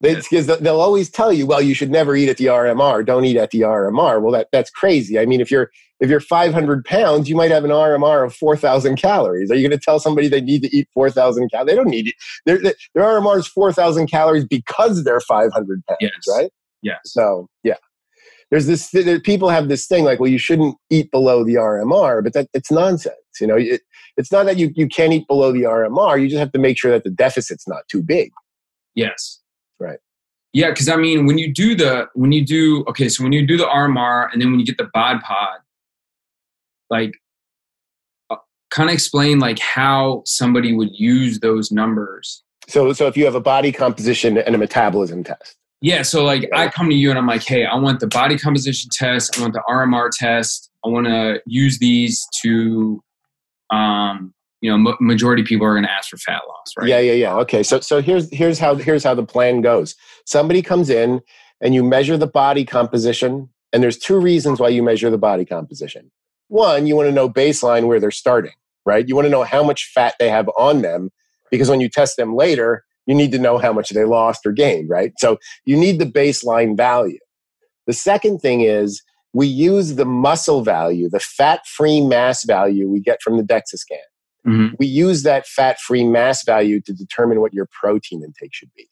[0.00, 3.04] Because they'll always tell you, well, you should never eat at the RMR.
[3.04, 4.22] Don't eat at the RMR.
[4.22, 5.18] Well, that, that's crazy.
[5.18, 8.96] I mean, if you're if you're 500 pounds, you might have an RMR of 4,000
[8.96, 9.50] calories.
[9.50, 11.66] Are you going to tell somebody they need to eat 4,000 calories?
[11.66, 12.14] They don't need it.
[12.46, 16.12] Their, their RMR is 4,000 calories because they're 500 pounds, yes.
[16.28, 16.52] right?
[16.82, 16.98] Yeah.
[17.04, 17.74] So yeah,
[18.50, 18.90] there's this.
[18.90, 22.48] There, people have this thing like, well, you shouldn't eat below the RMR, but that
[22.54, 23.16] it's nonsense.
[23.40, 23.82] You know, it,
[24.16, 26.20] it's not that you you can't eat below the RMR.
[26.20, 28.30] You just have to make sure that the deficit's not too big.
[28.94, 29.40] Yes.
[29.78, 29.98] Right.
[30.52, 33.46] Yeah, because I mean, when you do the when you do okay, so when you
[33.46, 35.58] do the RMR and then when you get the Bod Pod,
[36.90, 37.12] like,
[38.30, 38.36] uh,
[38.70, 42.42] kind of explain like how somebody would use those numbers.
[42.66, 45.56] So, so if you have a body composition and a metabolism test.
[45.80, 48.36] Yeah, so like I come to you and I'm like, hey, I want the body
[48.36, 53.02] composition test, I want the RMR test, I want to use these to
[53.70, 56.88] um, you know majority people are going to ask for fat loss right?
[56.88, 57.36] Yeah yeah yeah.
[57.36, 59.94] Okay so so here's here's how here's how the plan goes.
[60.24, 61.20] Somebody comes in
[61.60, 65.44] and you measure the body composition and there's two reasons why you measure the body
[65.44, 66.10] composition.
[66.48, 68.52] One you want to know baseline where they're starting
[68.88, 69.06] right?
[69.06, 71.10] You want to know how much fat they have on them
[71.50, 74.52] because when you test them later you need to know how much they lost or
[74.52, 77.18] gained right so you need the baseline value
[77.88, 83.00] the second thing is we use the muscle value the fat free mass value we
[83.00, 83.98] get from the dexa scan
[84.48, 84.74] Mm-hmm.
[84.78, 88.88] We use that fat free mass value to determine what your protein intake should be.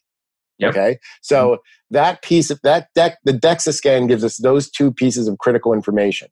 [0.59, 0.71] Yep.
[0.71, 0.99] Okay.
[1.23, 1.95] So mm-hmm.
[1.95, 5.73] that piece of that deck, the DEXA scan gives us those two pieces of critical
[5.73, 6.29] information.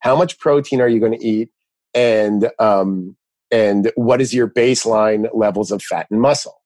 [0.00, 1.50] How much protein are you going to eat?
[1.94, 3.16] And, um,
[3.50, 6.59] and what is your baseline levels of fat and muscle?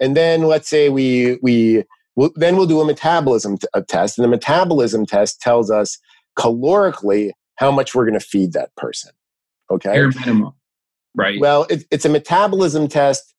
[0.00, 1.84] And then let's say we, we,
[2.16, 4.18] we'll, then we'll do a metabolism t- a test.
[4.18, 5.98] And the metabolism test tells us
[6.38, 9.12] calorically how much we're going to feed that person.
[9.70, 9.92] Okay.
[9.92, 10.52] Bare minimum.
[11.14, 11.40] Right.
[11.40, 13.34] Well, it, it's a metabolism test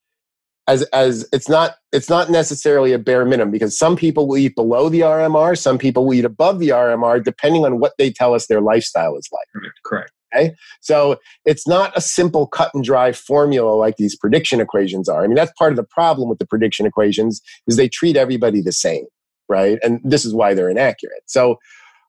[0.67, 4.55] as as it's not it's not necessarily a bare minimum because some people will eat
[4.55, 8.33] below the RMR, some people will eat above the RMR, depending on what they tell
[8.33, 9.47] us their lifestyle is like.
[9.53, 9.79] Correct.
[9.83, 10.11] Correct.
[10.33, 10.53] Okay.
[10.81, 15.23] So it's not a simple cut and dry formula like these prediction equations are.
[15.23, 18.61] I mean, that's part of the problem with the prediction equations is they treat everybody
[18.61, 19.05] the same,
[19.47, 19.77] right?
[19.83, 21.23] And this is why they're inaccurate.
[21.27, 21.57] So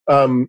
[0.08, 0.48] um,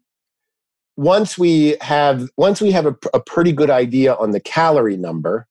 [0.98, 5.48] once we have once we have a, a pretty good idea on the calorie number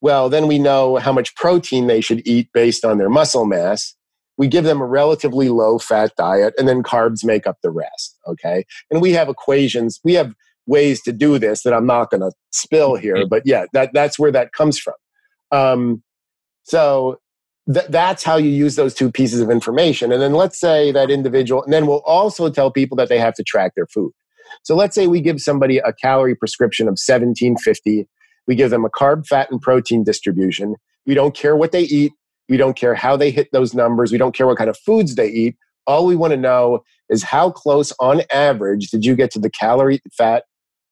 [0.00, 3.94] well then we know how much protein they should eat based on their muscle mass
[4.38, 8.18] we give them a relatively low fat diet and then carbs make up the rest
[8.26, 10.34] okay and we have equations we have
[10.70, 14.18] ways to do this that i'm not going to spill here but yeah that, that's
[14.18, 14.94] where that comes from
[15.52, 16.02] um,
[16.62, 17.18] so
[17.72, 21.10] th- that's how you use those two pieces of information and then let's say that
[21.10, 24.12] individual and then we'll also tell people that they have to track their food
[24.62, 28.06] so let's say we give somebody a calorie prescription of 1750.
[28.46, 30.76] We give them a carb, fat, and protein distribution.
[31.06, 32.12] We don't care what they eat.
[32.48, 34.10] We don't care how they hit those numbers.
[34.10, 35.56] We don't care what kind of foods they eat.
[35.86, 39.50] All we want to know is how close on average did you get to the
[39.50, 40.44] calorie, fat,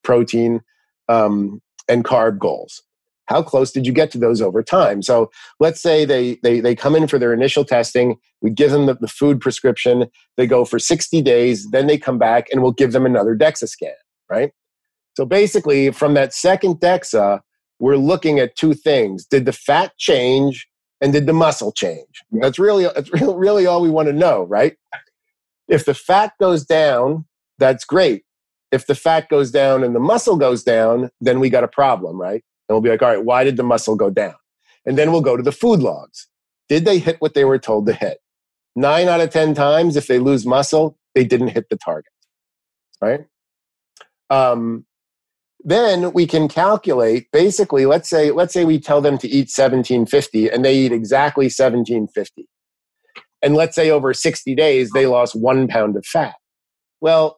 [0.08, 0.60] protein,
[1.08, 2.82] um, and carb goals?
[3.28, 5.02] how close did you get to those over time?
[5.02, 8.86] So let's say they they, they come in for their initial testing we give them
[8.86, 12.72] the, the food prescription they go for 60 days then they come back and we'll
[12.72, 13.92] give them another dexa scan
[14.30, 14.52] right?
[15.16, 17.40] So basically from that second dexa
[17.78, 20.66] we're looking at two things did the fat change
[21.00, 22.24] and did the muscle change?
[22.32, 24.76] That's really that's really all we want to know right?
[25.68, 27.26] If the fat goes down
[27.58, 28.22] that's great
[28.70, 32.20] if the fat goes down and the muscle goes down then we got a problem
[32.20, 34.34] right and we'll be like, all right, why did the muscle go down?
[34.84, 36.28] And then we'll go to the food logs.
[36.68, 38.18] Did they hit what they were told to hit?
[38.76, 42.12] Nine out of 10 times, if they lose muscle, they didn't hit the target.
[43.00, 43.24] Right?
[44.30, 44.84] Um,
[45.64, 50.48] then we can calculate basically let's say let's say we tell them to eat 1750
[50.48, 52.46] and they eat exactly 1750
[53.42, 56.36] and let's say over 60 days they lost one pound of fat
[57.00, 57.37] well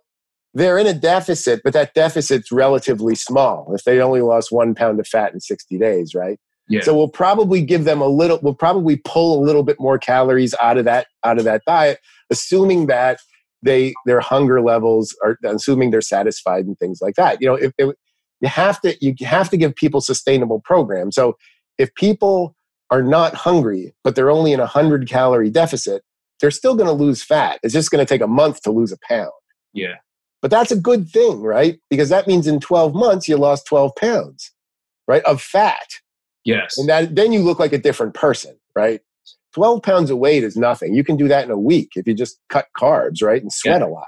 [0.55, 4.99] they're in a deficit, but that deficit's relatively small if they only lost one pound
[4.99, 6.39] of fat in 60 days, right?
[6.69, 6.83] Yeah.
[6.83, 10.55] So we'll probably give them a little, we'll probably pull a little bit more calories
[10.63, 11.99] out of that, out of that diet,
[12.31, 13.19] assuming that
[13.63, 17.41] they, their hunger levels are, assuming they're satisfied and things like that.
[17.41, 17.95] You know, if, if
[18.41, 21.17] you have to, you have to give people sustainable programs.
[21.17, 21.37] So
[21.77, 22.55] if people
[22.91, 26.03] are not hungry, but they're only in a hundred calorie deficit,
[26.41, 27.61] they're still going to lose fat.
[27.63, 29.31] It's just going to take a month to lose a pound.
[29.73, 29.97] Yeah.
[30.43, 31.79] But that's a good thing, right?
[31.91, 34.53] Because that means in 12 months you lost 12 pounds,
[35.07, 35.87] right, of fat.
[36.45, 36.79] Yes.
[36.79, 39.01] And that then you look like a different person, right?
[39.55, 40.95] 12 pounds of weight is nothing.
[40.95, 43.43] You can do that in a week if you just cut carbs, right?
[43.43, 43.87] And sweat Yeah.
[43.87, 44.07] a lot.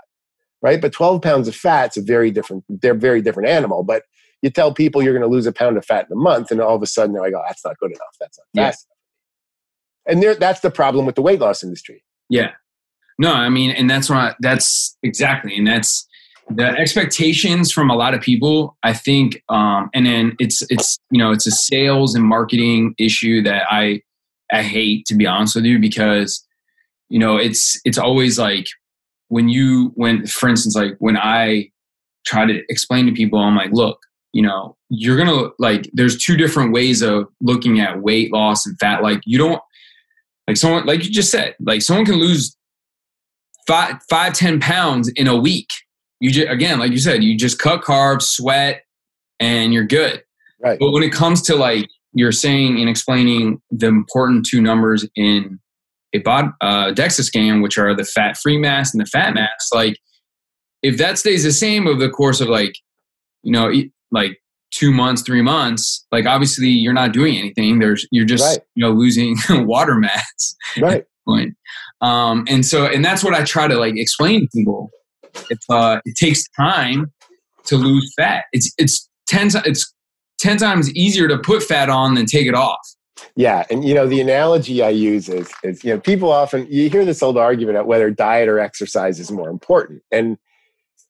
[0.63, 0.81] Right?
[0.81, 3.83] But 12 pounds of fat's a very different, they're very different animal.
[3.83, 4.05] But
[4.43, 6.61] you tell people you're going to lose a pound of fat in a month, and
[6.61, 8.17] all of a sudden they're like, oh, that's not good enough.
[8.21, 8.69] That's not Yeah.
[8.69, 10.15] fast enough.
[10.15, 12.05] And there, that's the problem with the weight loss industry.
[12.29, 12.53] Yeah.
[13.19, 16.07] No, I mean, and that's what that's exactly, and that's
[16.51, 18.77] the expectations from a lot of people.
[18.83, 23.43] I think, um, and then it's it's you know it's a sales and marketing issue
[23.43, 24.03] that I
[24.53, 26.47] I hate to be honest with you because
[27.09, 28.67] you know it's it's always like
[29.29, 31.71] when you when for instance like when I
[32.25, 33.99] try to explain to people, I'm like, look,
[34.33, 38.79] you know, you're gonna like there's two different ways of looking at weight loss and
[38.79, 39.03] fat.
[39.03, 39.61] Like you don't
[40.47, 42.57] like someone like you just said, like someone can lose
[43.67, 45.69] five five ten pounds in a week.
[46.23, 48.85] You just again, like you said, you just cut carbs, sweat,
[49.41, 50.23] and you're good.
[50.63, 50.79] Right.
[50.79, 55.59] But when it comes to like you're saying and explaining the important two numbers in
[56.15, 59.71] a bod, uh, DEXA scan, which are the fat free mass and the fat mass,
[59.75, 59.99] like
[60.83, 62.75] if that stays the same over the course of like
[63.43, 63.73] you know
[64.13, 64.39] like
[64.71, 67.81] two months, three months, like obviously you're not doing anything.
[67.81, 68.61] There's you're just Right.
[68.77, 71.05] you know losing water mass Right.
[71.27, 71.57] point.
[72.01, 74.91] Um, and so, and that's what I try to like explain to people.
[75.51, 77.13] If uh, it takes time
[77.65, 79.93] to lose fat, it's it's ten it's
[80.39, 82.81] ten times easier to put fat on than take it off.
[83.37, 86.91] Yeah, and you know the analogy I use is is you know people often you
[86.91, 90.03] hear this old argument about whether diet or exercise is more important.
[90.11, 90.39] And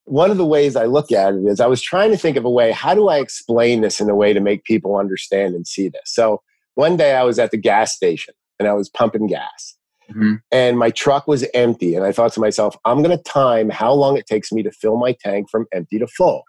[0.05, 2.45] one of the ways I look at it is I was trying to think of
[2.45, 5.67] a way how do I explain this in a way to make people understand and
[5.67, 6.03] see this.
[6.07, 6.43] So
[6.75, 9.77] one day I was at the gas station and I was pumping gas
[10.14, 10.40] Mhm.
[10.51, 13.92] and my truck was empty and I thought to myself I'm going to time how
[13.92, 16.42] long it takes me to fill my tank from empty to full.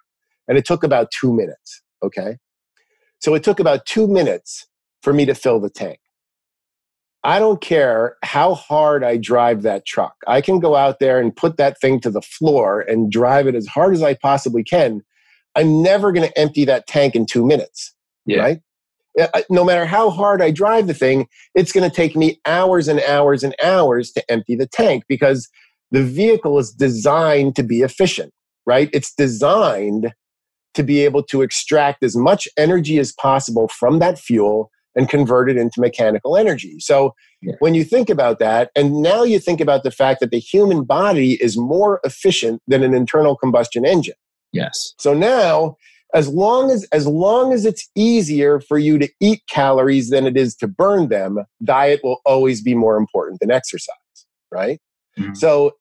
[0.47, 2.37] And it took about 2 minutes, okay?
[3.19, 4.67] So it took about 2 minutes
[5.01, 5.99] for me to fill the tank.
[7.23, 10.15] I don't care how hard I drive that truck.
[10.27, 13.55] I can go out there and put that thing to the floor and drive it
[13.55, 15.01] as hard as I possibly can.
[15.55, 17.93] I'm never going to empty that tank in two minutes,
[18.25, 18.39] Yeah.
[18.41, 18.59] right?
[19.49, 22.99] No matter how hard I drive the thing, it's going to take me hours and
[23.01, 25.49] hours and hours to empty the tank because
[25.91, 28.33] the vehicle is designed to be efficient,
[28.65, 28.89] right?
[28.93, 30.13] It's designed
[30.73, 35.49] to be able to extract as much energy as possible from that fuel and convert
[35.49, 36.75] it into mechanical energy.
[36.79, 37.53] So Yeah.
[37.59, 40.83] when you think about that, and now you think about the fact that the human
[40.83, 44.15] body is more efficient than an internal combustion engine.
[44.51, 44.93] Yes.
[44.99, 45.77] So now,
[46.13, 50.37] as long as as long as it's easier for you to eat calories than it
[50.37, 53.95] is to burn them, diet will always be more important than exercise,
[54.51, 54.79] right?
[55.17, 55.35] Mhm.
[55.35, 55.73] So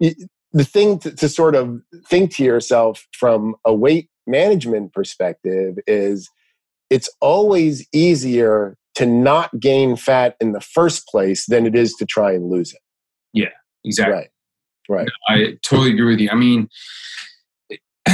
[0.00, 6.28] the thing to, to sort of think to yourself from a weight management perspective is
[6.90, 12.06] it's always easier to not gain fat in the first place than it is to
[12.06, 12.80] try and lose it.
[13.32, 13.50] Yeah,
[13.84, 14.14] exactly.
[14.14, 14.28] Right.
[14.88, 15.08] Right.
[15.28, 16.30] I totally agree with you.
[16.30, 16.68] I mean,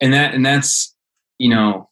[0.00, 0.94] and that and that's
[1.38, 1.88] you know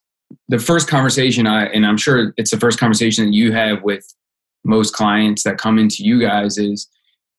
[0.49, 4.05] the first conversation I and I'm sure it's the first conversation that you have with
[4.65, 6.89] most clients that come into you guys is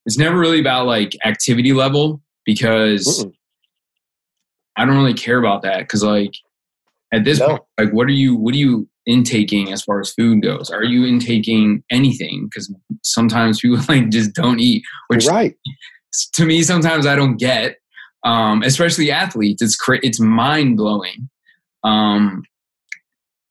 [0.06, 3.32] it's never really about like activity level because Mm-mm.
[4.78, 6.34] I don't really care about that because like
[7.14, 7.48] at this No.
[7.48, 10.84] point like what are you what are you intaking as far as food goes are
[10.84, 15.56] you intaking anything because sometimes people like just don't eat which Right.
[16.34, 17.78] to me sometimes I don't get,
[18.24, 19.62] um, especially athletes.
[19.62, 21.30] It's cra- it's mind blowing.
[21.84, 22.44] Um,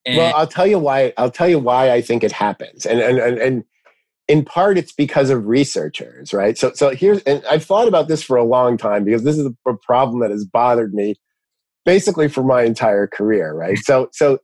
[0.09, 2.87] well i'll tell you why i'll tell you why i think it happens.
[2.87, 3.65] And and and, and
[4.29, 6.57] in part it's because of researchers right?
[6.57, 9.47] So so here's and i've thought about this for a long time because this is
[9.47, 11.17] a problem that has bothered me
[11.85, 13.79] basically for my entire career right?
[13.79, 14.39] So so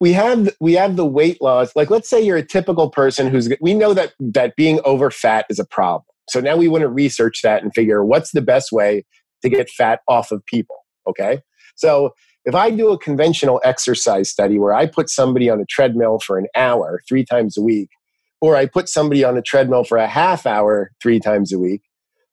[0.00, 3.48] we have we have the weight loss like let's say you're a typical person who's
[3.60, 6.04] we know that that being over fat is a problem.
[6.28, 9.04] So now we want to research that and figure what's the best way
[9.42, 10.76] to get fat off of people
[11.08, 11.40] okay?
[11.76, 12.12] So
[12.44, 16.38] if I do a conventional exercise study where I put somebody on a treadmill for
[16.38, 17.90] an hour three times a week,
[18.40, 21.82] or I put somebody on a treadmill for a half hour three times a week,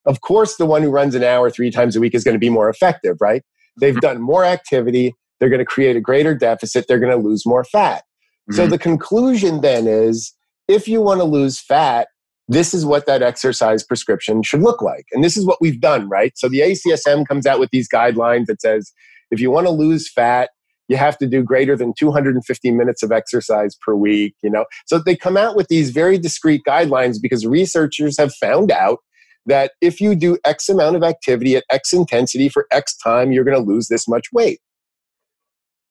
[0.06, 2.38] of course, the one who runs an hour three times a week is going to
[2.40, 3.42] be more effective, right?
[3.80, 5.14] They've done more activity.
[5.38, 6.86] They're going to create a greater deficit.
[6.88, 8.04] They're going to lose more fat.
[8.52, 8.70] So Mhm.
[8.70, 10.32] the conclusion then is
[10.68, 12.08] if you want to lose fat,
[12.48, 15.06] this is what that exercise prescription should look like.
[15.12, 16.32] And this is what we've done, right?
[16.38, 18.92] So the ACSM comes out with these guidelines that says
[19.30, 20.50] if you want to lose fat,
[20.88, 24.64] you have to do greater than 250 minutes of exercise per week, you know.
[24.86, 28.98] So they come out with these very discrete guidelines because researchers have found out
[29.46, 33.44] that if you do X amount of activity at X intensity for X time, you're
[33.44, 34.60] going to lose this much weight.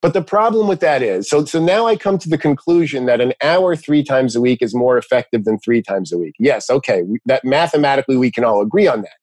[0.01, 3.21] But the problem with that is, so, so now I come to the conclusion that
[3.21, 6.36] an hour three times a week is more effective than three times a week.
[6.38, 9.15] Yes, okay, that mathematically we can all agree on that.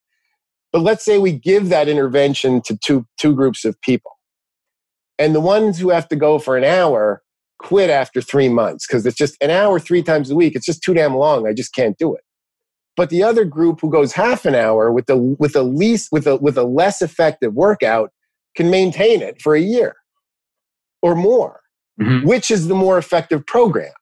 [0.72, 4.12] But let's say we give that intervention to two, two groups of people.
[5.18, 7.22] And the ones who have to go for an hour
[7.58, 10.56] quit after three months because it's just an hour three times a week.
[10.56, 11.46] It's just too damn long.
[11.46, 12.22] I just can't do it.
[12.96, 16.26] But the other group who goes half an hour with the with a least with
[16.26, 18.10] a with a less effective workout
[18.54, 19.94] can maintain it for a year
[21.00, 21.60] or more.
[22.00, 22.24] Mhm.
[22.26, 23.92] Which is the more effective program,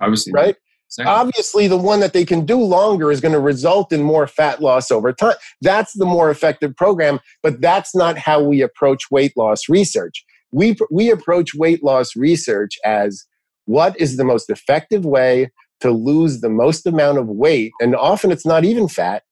[0.00, 0.56] Obviously, right?
[0.94, 1.10] Second.
[1.10, 4.62] Obviously, the one that they can do longer is going to result in more fat
[4.62, 5.34] loss over time.
[5.60, 10.24] That's the more effective program, but that's not how we approach weight loss research.
[10.52, 13.26] We, we approach weight loss research as
[13.64, 17.72] what is the most effective way to lose the most amount of weight.
[17.80, 19.24] And often it's not even fat,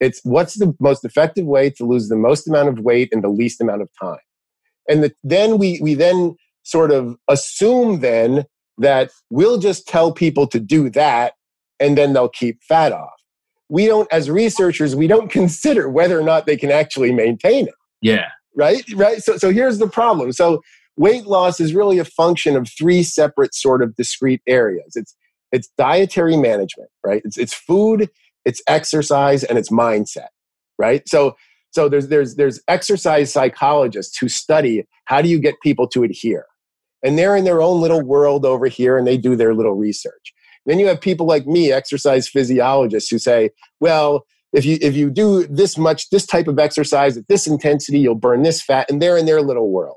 [0.00, 3.28] it's what's the most effective way to lose the most amount of weight in the
[3.28, 4.16] least amount of time.
[4.88, 8.46] And the, then we, we then sort of assume then
[8.80, 11.34] that we'll just tell people to do that
[11.78, 13.14] and then they'll keep fat off.
[13.68, 17.74] We don't, as researchers, we don't consider whether or not they can actually maintain it,
[18.00, 18.82] yeah, right?
[18.94, 19.22] Right.
[19.22, 20.32] So, so here's the problem.
[20.32, 20.60] So
[20.96, 24.96] weight loss is really a function of three separate sort of discrete areas.
[24.96, 25.14] It's
[25.52, 27.22] it's dietary management, right?
[27.24, 28.08] It's it's food,
[28.44, 30.28] it's exercise, and it's mindset,
[30.78, 31.02] right?
[31.08, 31.36] So
[31.70, 36.46] so there's there's there's exercise psychologists who study how do you get people to adhere
[37.02, 40.34] and they're in their own little world over here and they do their little research.
[40.66, 45.10] Then you have people like me, exercise physiologists, who say, well, if you if you
[45.10, 49.00] do this much, this type of exercise at this intensity, you'll burn this fat, and
[49.00, 49.96] they're in their little world.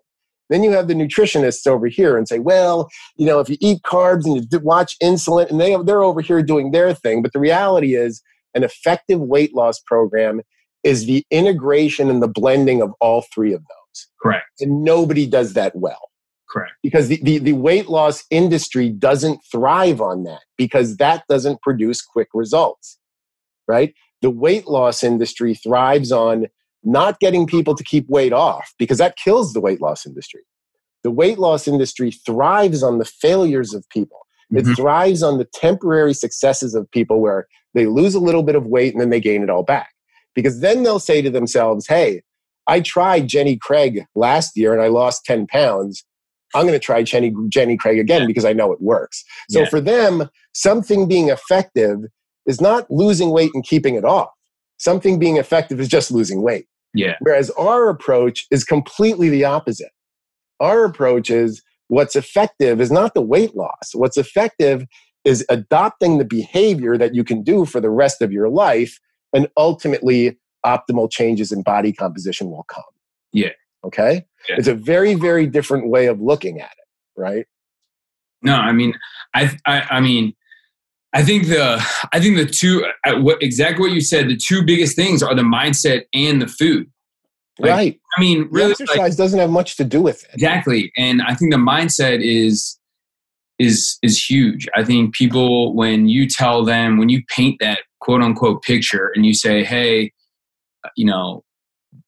[0.49, 3.81] Then you have the nutritionists over here and say, well, you know, if you eat
[3.83, 7.21] carbs and you watch insulin, and they they're over here doing their thing.
[7.21, 8.21] But the reality is,
[8.53, 10.41] an effective weight loss program
[10.83, 15.53] is the integration and the blending of all three of those, correct, and nobody does
[15.53, 16.09] that well
[16.53, 16.73] correct.
[16.83, 22.01] because the, the, the weight loss industry doesn't thrive on that because that doesn't produce
[22.03, 22.95] quick results
[23.67, 23.95] right?
[24.21, 26.47] The weight loss industry thrives on
[26.83, 30.41] not getting people to keep weight off because that kills the weight loss industry.
[31.03, 34.19] The weight loss industry thrives on the failures of people.
[34.51, 34.77] It Mhm.
[34.77, 38.93] thrives on the temporary successes of people where they lose a little bit of weight
[38.93, 39.91] and then they gain it all back.
[40.35, 42.21] Because then they'll say to themselves hey
[42.67, 46.05] i tried jenny craig last year and i lost 10 pounds
[46.55, 49.23] I'm going to try Jenny, Jenny Craig again because I know it works.
[49.49, 49.69] So Yeah.
[49.69, 51.99] for them, something being effective
[52.45, 54.29] is not losing weight and keeping it off.
[54.77, 56.65] Something being effective is just losing weight.
[56.95, 59.89] Yeah, Whereas our approach is completely the opposite.
[60.59, 63.93] Our approach is what's effective is not the weight loss.
[63.95, 64.85] What's effective
[65.25, 68.99] is adopting the behavior that you can do for the rest of your life,
[69.33, 72.83] and ultimately, optimal changes in body composition will come.
[73.31, 73.49] Yeah.
[73.83, 74.25] Okay.
[74.49, 74.55] Yeah.
[74.57, 77.45] It's a very, very different way of looking at it, right?
[78.41, 78.93] no, I mean,
[79.33, 80.33] I, I, I mean,
[81.13, 81.81] I think the,
[82.11, 85.33] I think the two, uh, what exactly what you said, the two biggest things are
[85.33, 86.89] the mindset and the food.
[87.59, 87.99] Like, right.
[88.17, 90.31] I mean, really, like, exercise doesn't have much to do with it.
[90.33, 92.79] exactly and i think the mindset is
[93.59, 98.21] is is huge i think people when you tell them when you paint that quote
[98.21, 100.11] unquote picture and you say hey
[100.95, 101.43] you know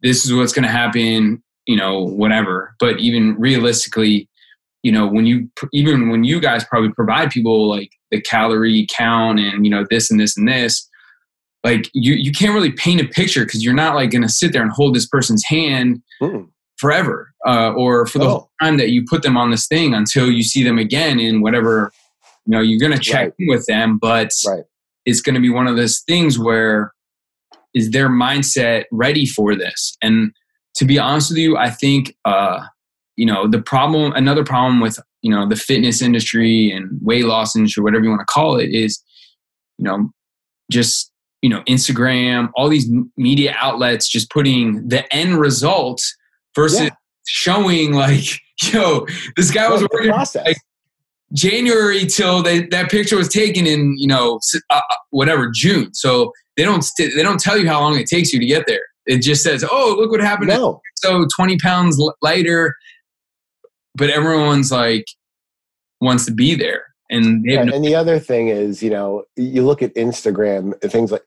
[0.02, 4.30] this is what's going to happen you know whatever but even realistically
[4.84, 9.40] you know when you even when you guys probably provide people like the calorie count
[9.40, 10.88] and you know this and this and this
[11.64, 14.62] like you you can't really paint a picture because you're not like to sit there
[14.62, 16.50] and hold this person's hand Mm.
[16.78, 18.30] forever uh, or for the Oh.
[18.30, 21.42] whole time that you put them on this thing until you see them again in
[21.42, 21.92] whatever
[22.46, 23.34] you know you're to check Right.
[23.40, 24.64] in with them but Right.
[25.06, 26.94] it's to be one of those things where
[27.74, 30.32] is their mindset ready for this and
[30.76, 32.60] to be honest with you i think uh,
[33.16, 37.56] you know the problem another problem with you know the fitness industry and weight loss
[37.56, 39.02] industry whatever you want to call it is
[39.78, 40.10] you know
[40.72, 41.12] just
[41.42, 46.02] you know instagram all these media outlets just putting the end result
[46.56, 46.90] versus Yeah.
[47.26, 48.26] showing like
[48.74, 49.06] yo
[49.36, 50.58] this guy was working like,
[51.34, 55.94] January till they, that picture was taken in you know uh, uh, whatever June.
[55.94, 58.66] So they don't st- they don't tell you how long it takes you to get
[58.68, 58.82] there.
[59.06, 60.82] It just says, "Oh, look what happened." no.
[60.96, 62.76] So twenty pounds lighter,
[63.96, 65.06] but everyone's like
[66.02, 66.84] wants to be there.
[67.10, 70.88] And yeah, no- and the other thing is, you know, you look at Instagram uh,
[70.90, 71.24] things like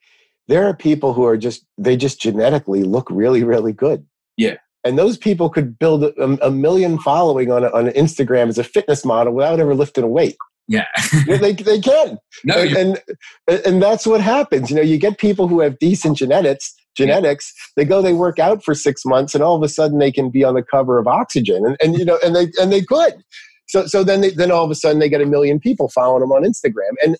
[0.49, 4.05] there are people who are just they just genetically look really really good.
[4.37, 4.57] Yeah.
[4.85, 8.64] And those people could build a, a million following on a, on Instagram as a
[8.64, 10.37] fitness model without ever lifting a weight.
[10.68, 10.85] Yeah,
[11.26, 12.18] they they can.
[12.45, 13.01] No, and,
[13.49, 14.70] and, and that's what happens.
[14.70, 16.74] You know, you get people who have decent genetics.
[16.99, 17.53] Genetics.
[17.77, 20.31] They go, they work out for six months, and all of a sudden they can
[20.31, 23.23] be on the cover of Oxygen, and, and you know, and they and they could.
[23.69, 26.21] So so then they, then all of a sudden they get a million people following
[26.21, 27.17] them on Instagram, and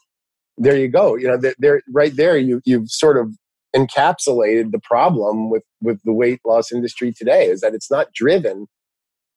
[0.57, 1.15] there you go.
[1.15, 2.37] You know, they're, they're right there.
[2.37, 3.33] You you've sort of
[3.77, 8.67] encapsulated the problem with with the weight loss industry today is that it's not driven.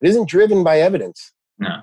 [0.02, 1.32] It isn't driven by evidence.
[1.60, 1.82] No,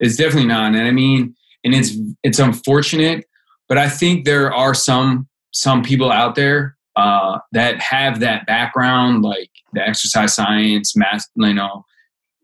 [0.00, 0.74] it's definitely not.
[0.74, 3.26] And I mean, and it's it's unfortunate,
[3.68, 9.22] but I think there are some some people out there uh, that have that background,
[9.22, 11.84] like the exercise science, math, you know,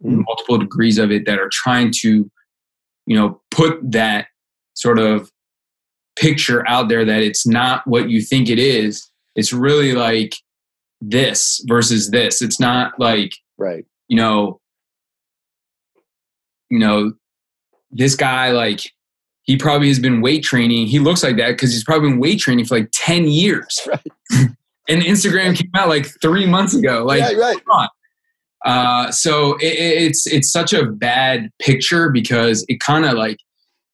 [0.05, 0.25] mm.
[0.27, 2.31] multiple degrees of it, that are trying to,
[3.07, 4.29] you know, put that
[4.75, 5.31] sort of
[6.17, 9.11] picture out there that it's not what you think it is.
[9.37, 10.35] It's really like
[11.01, 12.43] this versus this.
[12.43, 13.85] It's not like right.
[14.09, 14.61] You know,
[16.71, 17.13] you know,
[17.91, 18.93] this guy like
[19.49, 20.87] he probably has been weight training.
[20.87, 23.81] He looks like that because he's probably been weight training for like 10 years.
[23.89, 24.07] Right.
[24.89, 27.03] and Instagram came out like three months ago.
[27.03, 27.89] Like, right, right.
[28.67, 33.39] Uh, so it, it's it's such a bad picture because it kind of like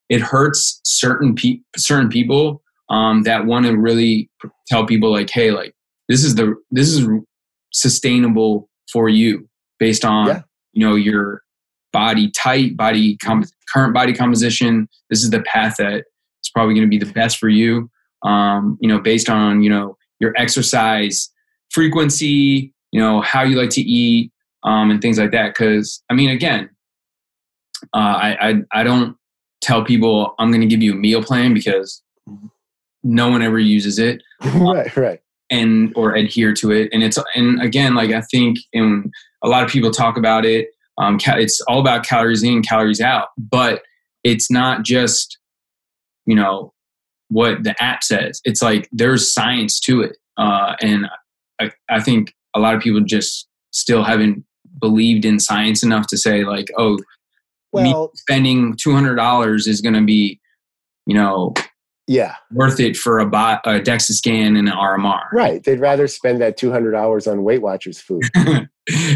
[0.09, 4.29] it hurts certain pe- certain people um, that want to really
[4.67, 5.73] tell people like, hey, like
[6.09, 7.07] this is the this is
[7.73, 9.49] sustainable for you
[9.79, 10.43] based on yeah.
[10.73, 11.43] you know your
[11.93, 14.89] body type, body com- current body composition.
[15.11, 16.05] This is the path that
[16.45, 17.91] is probably going to be the best for you.
[18.23, 21.31] Um, you know, based on you know your exercise
[21.71, 25.49] frequency, you know how you like to eat, um, and things like that.
[25.49, 26.71] Because I mean, again,
[27.93, 29.17] uh, I, I I don't
[29.61, 32.03] tell people I'm going to give you a meal plan because
[33.03, 34.23] no one ever uses it.
[34.55, 35.21] right, right.
[35.51, 39.13] And or adhere to it, and it's and again, like I think, and
[39.43, 43.29] a lot of people talk about it um, it's all about calories in, calories out,
[43.37, 43.83] but
[44.23, 45.39] it's not just,
[46.27, 46.73] you know,
[47.29, 48.41] what the app says.
[48.45, 50.17] It's like there's science to it.
[50.37, 51.07] Uh, and
[51.61, 54.45] I, I think a lot of people just still haven't
[54.81, 56.99] believed in science enough to say like, oh,
[57.73, 60.41] well, me spending $200 is going to be,
[61.07, 61.55] you know,
[62.07, 65.23] yeah worth it for a, bot, a DEXA scan and an RMR.
[65.33, 65.63] Right.
[65.63, 68.25] They'd rather spend that two hundred hours on Weight Watchers food.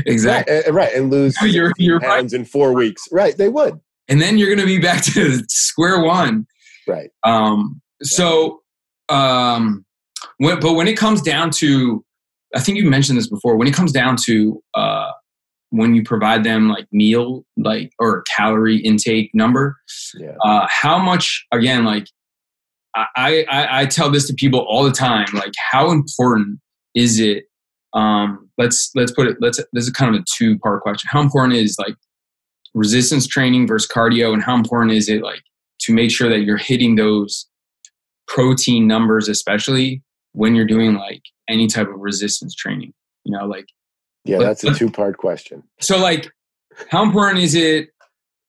[0.07, 0.55] exactly.
[0.55, 2.41] Right, right, and lose you're, you're pounds right.
[2.41, 3.03] in four weeks.
[3.13, 3.37] Right.
[3.37, 3.81] They would.
[4.09, 6.47] And then you're going to be back to square one.
[6.87, 7.11] Right.
[7.25, 7.81] Um.
[8.03, 8.63] So,
[9.09, 9.85] um,
[10.39, 12.05] when, but when it comes down to,
[12.55, 13.57] I think you mentioned this before.
[13.57, 15.11] When it comes down to, uh,
[15.71, 19.77] when you provide them like meal like or calorie intake number
[20.19, 20.35] yeah.
[20.45, 22.07] uh, how much again like
[22.95, 25.27] I, I, I tell this to people all the time.
[25.33, 26.61] Like, how important
[26.95, 27.45] is it?
[27.93, 29.37] Um, let's let's put it.
[29.41, 31.09] Let's this is kind of a two part question.
[31.11, 31.95] How important is like
[32.75, 35.43] resistance training versus cardio, and how important is it like
[35.81, 37.47] to make sure that you're hitting those
[38.27, 42.93] protein numbers, especially when you're doing like any type of resistance training?
[43.25, 43.67] You know, like
[44.25, 45.63] yeah, that's a two part question.
[45.81, 46.31] So, like,
[46.91, 47.89] how important is it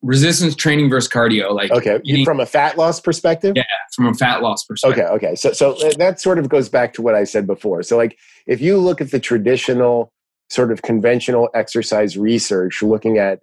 [0.01, 4.13] resistance training versus cardio like okay eating, from a fat loss perspective yeah from a
[4.13, 7.15] fat loss perspective okay okay so so uh, that sort of goes back to what
[7.15, 10.11] i said before so like if you look at the traditional
[10.49, 13.39] sort of conventional exercise research looking at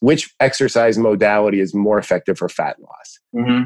[0.00, 3.64] which exercise modality is more effective for fat loss mm-hmm.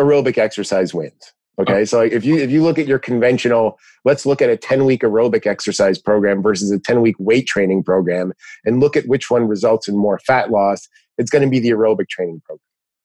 [0.00, 1.84] aerobic exercise wins okay oh.
[1.84, 4.84] so like if you if you look at your conventional let's look at a 10
[4.84, 8.32] week aerobic exercise program versus a 10 week weight training program
[8.64, 10.86] and look at which one results in more fat loss
[11.20, 12.60] it's going to be the aerobic training program.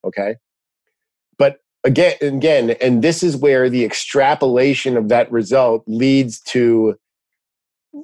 [0.05, 0.35] Okay.
[1.37, 6.95] But again, again, and this is where the extrapolation of that result leads to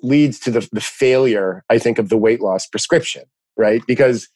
[0.03, 3.23] leads to the, the failure, I think, of the weight loss prescription,
[3.57, 3.81] right?
[3.87, 4.27] Because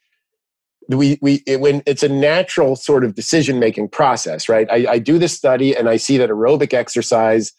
[0.87, 4.67] we we it, when it's a natural sort of decision making process, right?
[4.71, 7.53] I, I do this study and I see that aerobic exercise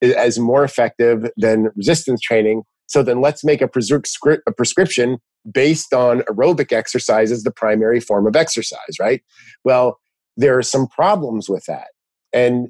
[0.00, 2.62] is more effective than resistance training.
[2.92, 5.16] So then let's make a, prescri- a prescription
[5.50, 9.22] based on aerobic exercise as the primary form of exercise, right?
[9.64, 9.98] Well,
[10.36, 11.88] there are some problems with that.
[12.34, 12.68] And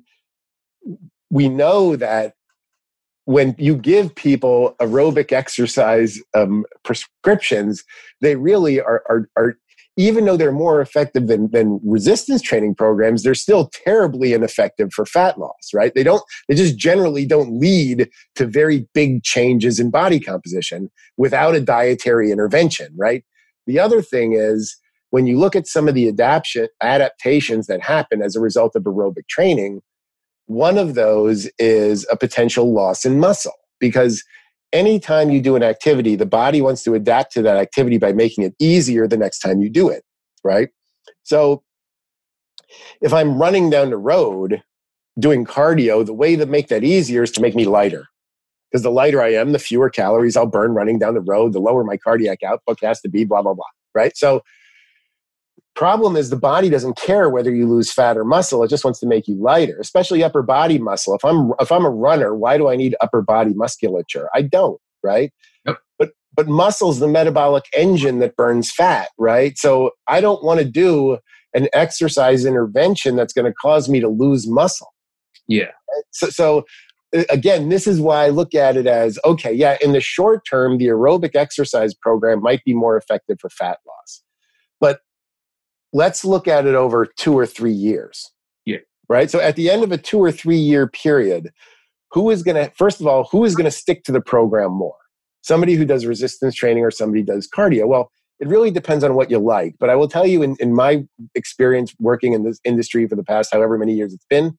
[1.28, 2.34] we know that
[3.24, 7.82] when you give people aerobic exercise um, prescriptions,
[8.20, 9.56] they really are, are, are
[9.96, 15.04] even though they're more effective than, than resistance training programs, they're still terribly ineffective for
[15.04, 15.92] fat loss, right?
[15.94, 21.54] They don't, they just generally don't lead to very big changes in body composition without
[21.54, 23.24] a dietary intervention, right?
[23.66, 24.76] The other thing is
[25.10, 28.84] when you look at some of the adaptation adaptations that happen as a result of
[28.84, 29.82] aerobic training,
[30.46, 34.24] one of those is a potential loss in muscle because
[34.72, 38.44] anytime you do an activity, the body wants to adapt to that activity by making
[38.44, 40.04] it easier the next time you do it,
[40.44, 40.68] right?
[41.22, 41.62] So
[43.00, 44.62] if I'm running down the road
[45.18, 48.06] doing cardio, the way to make that easier is to make me lighter.
[48.70, 51.60] Because the lighter I am, the fewer calories I'll burn running down the road, the
[51.60, 53.66] lower my cardiac output has to be, blah, blah, blah.
[53.94, 54.16] Right.
[54.16, 54.40] So,
[55.74, 58.62] problem is the body doesn't care whether you lose fat or muscle.
[58.62, 61.14] It just wants to make you lighter, especially upper body muscle.
[61.14, 64.28] If I'm if I'm a runner, why do I need upper body musculature?
[64.34, 65.32] I don't, right?
[65.66, 65.78] Yep.
[65.98, 69.56] But but muscle's the metabolic engine that burns fat, right?
[69.58, 71.18] So I don't want to do
[71.54, 74.92] an exercise intervention that's going to cause me to lose muscle.
[75.48, 75.72] Yeah.
[76.12, 76.64] So, so
[77.28, 80.78] again, this is why I look at it as okay, yeah, in the short term,
[80.78, 84.22] the aerobic exercise program might be more effective for fat loss.
[85.92, 88.30] Let's look at it over two or three years.
[88.64, 88.78] Yeah.
[89.08, 89.30] Right.
[89.30, 91.50] So at the end of a two or three year period,
[92.12, 94.72] who is going to, first of all, who is going to stick to the program
[94.72, 94.96] more?
[95.42, 97.86] Somebody who does resistance training or somebody does cardio?
[97.86, 99.76] Well, it really depends on what you like.
[99.78, 103.24] But I will tell you, in, in my experience working in this industry for the
[103.24, 104.58] past however many years it's been,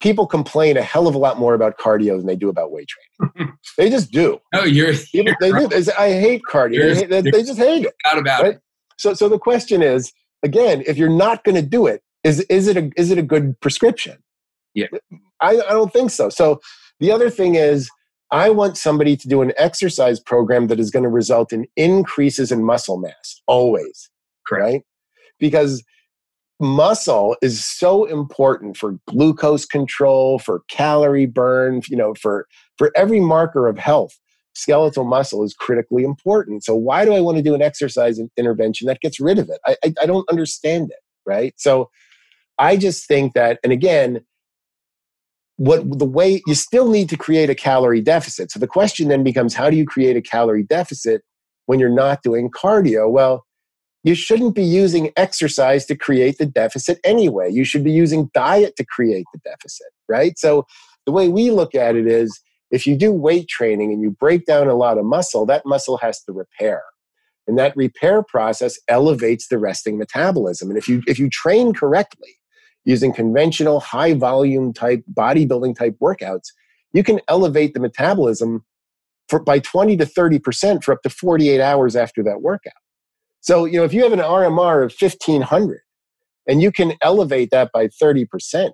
[0.00, 2.88] people complain a hell of a lot more about cardio than they do about weight
[2.88, 3.52] training.
[3.78, 4.38] they just do.
[4.54, 4.94] Oh, you're.
[4.94, 5.68] People, they do.
[5.98, 6.80] I hate cardio.
[6.80, 7.94] They, hate, they, they, just hate it.
[8.04, 8.54] Out about right?
[8.54, 8.60] it.
[8.98, 10.12] So, so the question is,
[10.46, 13.22] again, if you're not going to do it, is is it a is it a
[13.22, 14.18] good prescription?
[14.74, 14.86] Yeah,
[15.40, 16.28] I, I don't think so.
[16.28, 16.60] So
[17.00, 17.90] the other thing is,
[18.30, 22.52] I want somebody to do an exercise program that is going to result in increases
[22.52, 24.10] in muscle mass always.
[24.46, 24.64] Correct.
[24.64, 24.82] Right?
[25.38, 25.82] Because
[26.60, 32.46] muscle is so important for glucose control for calorie burn you know for
[32.78, 34.18] for every marker of health
[34.56, 36.64] skeletal muscle is critically important.
[36.64, 39.60] So why do i want to do an exercise intervention that gets rid of it?
[39.66, 41.54] I i, I don't understand it right?
[41.56, 41.90] So
[42.58, 44.20] i just think that and again
[45.56, 48.50] what the way you still need to create a calorie deficit.
[48.50, 51.22] So the question then becomes how do you create a calorie deficit
[51.64, 53.10] when you're not doing cardio?
[53.10, 53.44] Well
[54.04, 57.50] you shouldn't be using exercise to create the deficit anyway.
[57.50, 60.38] You should be using diet to create the deficit, right?
[60.38, 60.64] So
[61.06, 62.40] the way we look at it is
[62.70, 65.98] if you do weight training and you break down a lot of muscle, that muscle
[65.98, 66.82] has to repair.
[67.46, 70.68] And that repair process elevates the resting metabolism.
[70.68, 72.34] And if you if you train correctly
[72.84, 76.48] using conventional high volume type bodybuilding type workouts,
[76.92, 78.64] you can elevate the metabolism
[79.28, 82.72] for by 20 to 30% for up to 48 hours after that workout.
[83.40, 85.80] So, you know, if you have an RMR of 1500
[86.48, 88.70] and you can elevate that by 30%,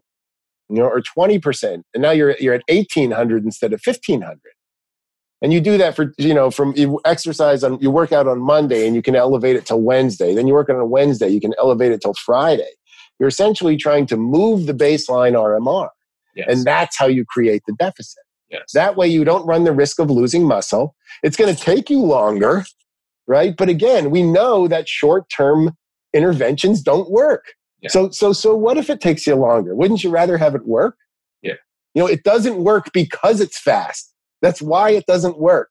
[0.75, 4.39] you know, or 20%, and now you're, you're at 1800 instead of 1500.
[5.41, 8.41] And you do that for, you know, from you exercise on, you work out on
[8.41, 10.35] Monday and you can elevate it till Wednesday.
[10.35, 12.70] Then you work on a Wednesday, you can elevate it till Friday.
[13.18, 15.89] You're essentially trying to move the baseline RMR.
[16.37, 16.47] Yes.
[16.49, 18.23] And that's how you create the deficit.
[18.51, 18.70] Yes.
[18.75, 20.95] That way you don't run the risk of losing muscle.
[21.25, 22.64] It's going to take you longer
[23.27, 23.57] right?
[23.57, 25.77] But again, we know that short term
[26.12, 27.55] interventions don't work.
[27.83, 27.91] Yeah.
[27.91, 29.74] So, so, so what if it takes you longer?
[29.74, 30.97] Wouldn't you rather have it work?
[31.43, 31.55] Yeah.
[31.95, 34.12] You know, it doesn't work because it's fast.
[34.41, 35.68] That's why it doesn't work.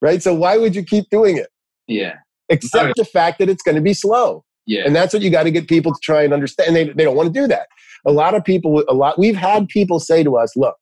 [0.00, 0.22] Right.
[0.22, 1.48] So why would you keep doing it?
[1.86, 2.16] Yeah.
[2.48, 4.44] Except the fact that it's going to be slow.
[4.66, 4.82] Yeah.
[4.84, 6.68] And that's what you got to get people to try and understand.
[6.68, 7.68] And they, they don't want to do that.
[8.06, 10.76] A lot of people, a lot, we've had people say to us, look,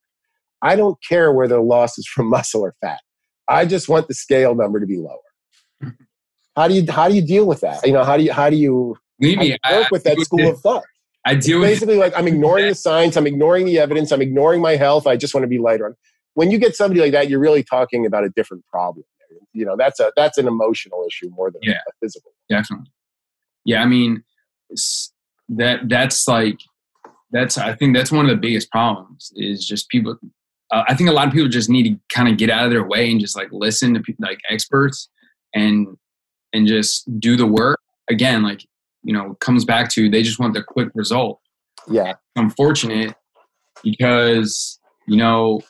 [0.61, 2.99] I don't care whether the loss is from muscle or fat.
[3.47, 5.17] I just want the scale number to be lower
[6.57, 7.85] how do you how do you deal with that?
[7.85, 10.59] You know, how do you how do you, do you work with that school of
[10.61, 10.83] thought?
[11.25, 14.61] I deal it's basically like I'm ignoring the science, I'm ignoring the evidence, I'm ignoring
[14.61, 15.05] my health.
[15.05, 15.97] I just want to be lighter.
[16.35, 19.03] When you get somebody like that, you're really talking about a different problem.
[19.51, 22.31] You know, that's a that's an emotional issue more than yeah, a physical.
[22.49, 22.91] Definitely.
[23.65, 24.23] Yeah, I mean,
[25.49, 26.59] that that's like
[27.31, 30.17] that's I think that's one of the biggest problems is just people.
[30.71, 32.71] Uh, I think a lot of people just need to kind of get out of
[32.71, 35.09] their way and just like listen to like experts
[35.53, 35.97] and
[36.53, 38.65] and just do the work again like
[39.07, 41.39] you know comes back to they just want the quick result
[41.87, 43.15] yeah unfortunate
[43.83, 45.61] because you know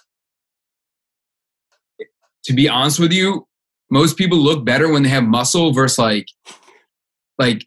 [2.44, 3.48] to be honest with you
[3.90, 6.28] most people look better when they have muscle versus like
[7.38, 7.66] like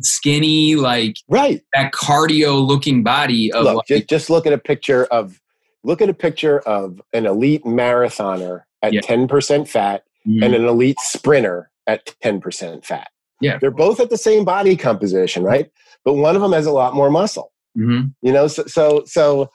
[0.00, 4.58] skinny like right that cardio looking body of look, like, just, just look at a
[4.58, 5.38] picture of
[5.84, 9.00] look at a picture of an elite marathoner at yeah.
[9.00, 10.42] 10% fat mm-hmm.
[10.42, 13.08] and an elite sprinter at 10% fat.
[13.40, 13.58] Yeah.
[13.58, 15.70] They're both at the same body composition, right?
[16.04, 17.52] But one of them has a lot more muscle.
[17.78, 18.08] Mm-hmm.
[18.22, 19.50] You know, so, so, so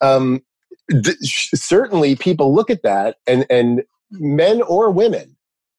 [0.00, 0.42] um,
[0.90, 5.36] th- certainly people look at that and, and men or women,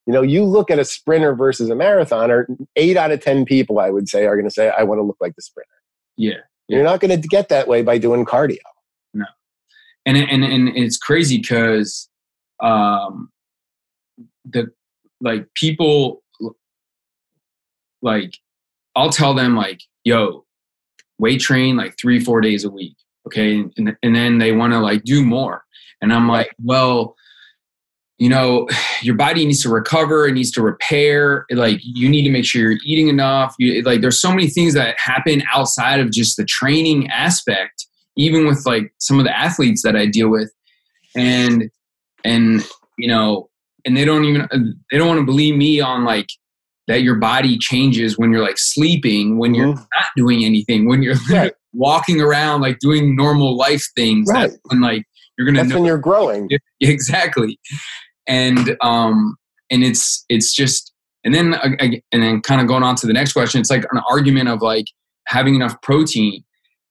[0.07, 2.45] You know, you look at a sprinter versus a marathoner,
[2.75, 5.03] eight out of 10 people, I would say, are going to say, I want to
[5.03, 5.69] look like the sprinter.
[6.17, 6.39] Yeah.
[6.67, 8.57] You're not going to get that way by doing cardio.
[9.13, 9.25] No.
[10.05, 12.09] And, and, and it's crazy because
[12.61, 13.29] um,
[14.45, 14.71] the,
[15.19, 16.23] like, people,
[18.01, 18.37] like,
[18.95, 20.45] I'll tell them, like, yo,
[21.21, 22.97] weight train like three, four days a week.
[23.27, 23.63] Okay.
[23.77, 25.63] And, and then they want to like do more.
[26.01, 27.15] And I'm like, well,
[28.17, 28.67] you know,
[29.01, 31.45] your body needs to recover, it needs to repair.
[31.51, 33.55] Like you need to make sure you're eating enough.
[33.59, 37.85] You, like there's so many things that happen outside of just the training aspect,
[38.17, 40.51] even with like some of the athletes that I deal with.
[41.15, 41.69] And,
[42.23, 43.49] and, you know,
[43.85, 44.47] and they don't even,
[44.91, 46.27] they don't want to believe me on like
[46.87, 49.83] that your body changes when you're like sleeping, when you're mm-hmm.
[49.95, 51.53] not doing anything, when you're right.
[51.73, 54.29] walking around like doing normal life things.
[54.31, 54.51] Right.
[54.65, 55.03] when like
[55.37, 55.63] you're gonna.
[55.63, 56.49] That's when you're growing.
[56.81, 57.59] Exactly
[58.27, 59.35] and um
[59.69, 63.33] and it's it's just and then and then kind of going on to the next
[63.33, 64.85] question it's like an argument of like
[65.27, 66.43] having enough protein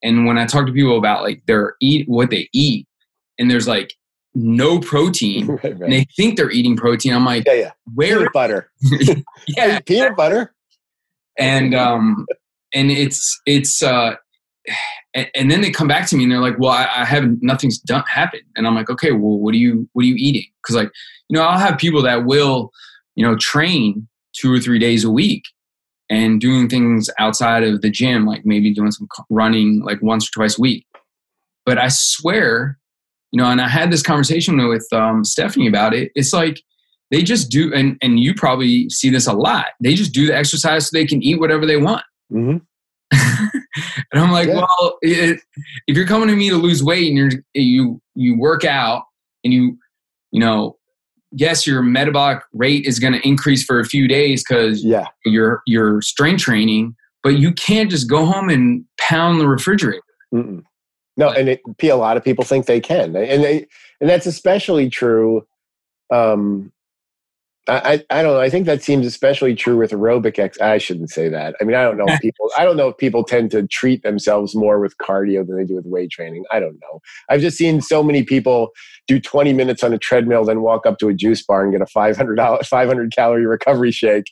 [0.03, 2.87] and when i talk to people about like their eat what they eat
[3.39, 3.95] and there's like
[4.35, 5.81] no protein right, right.
[5.81, 8.71] and they think they're eating protein i'm like yeah yeah where peanut butter
[9.49, 10.55] yeah peanut butter
[11.39, 12.27] and um
[12.75, 14.15] and it's it's uh
[15.15, 17.43] and, and, then they come back to me and they're like, "Well, I, I have
[17.43, 20.45] nothing's done happened," and I'm like, "Okay, well, what are you what are you eating?"
[20.63, 20.93] Because like,
[21.29, 22.71] you know, I'll have people that will,
[23.17, 25.45] you know, train two or three days a week
[26.09, 30.33] and doing things outside of the gym, like maybe doing some running like once or
[30.33, 30.87] twice a week.
[31.65, 32.79] But I swear,
[33.33, 36.11] you know, and I had this conversation with um, Stephanie about it.
[36.15, 36.63] It's like
[37.11, 39.67] they just do, and and you probably see this a lot.
[39.81, 42.03] They just do the exercise so they can eat whatever they want.
[42.33, 42.59] Mm-hmm.
[43.13, 44.57] and I'm like, yeah.
[44.57, 45.41] well, it,
[45.87, 49.05] if you're coming to me to lose weight and you're you you work out
[49.45, 49.79] and you
[50.33, 50.77] you know,
[51.33, 55.63] yes, your metabolic rate is going to increase for a few days because yeah, you're
[55.67, 60.03] you're strength training, but you can't just go home and pound the refrigerator.
[60.35, 60.63] Mm-mm.
[61.21, 63.67] No, and it, a lot of people think they can, and they,
[64.01, 65.47] and that's especially true
[66.13, 66.73] um,
[67.69, 68.41] I, I don't know.
[68.41, 70.61] I think that seems especially true with aerobic ex.
[70.61, 71.55] I shouldn't say that.
[71.61, 72.51] I mean, I don't know if people.
[72.59, 75.77] I don't know if people tend to treat themselves more with cardio than they do
[75.77, 76.45] with weight training.
[76.51, 77.01] I don't know.
[77.29, 78.71] I've just seen so many people
[79.07, 81.83] do 20 minutes on a treadmill, then walk up to a juice bar and get
[81.83, 84.27] a 500 500 calorie recovery shake.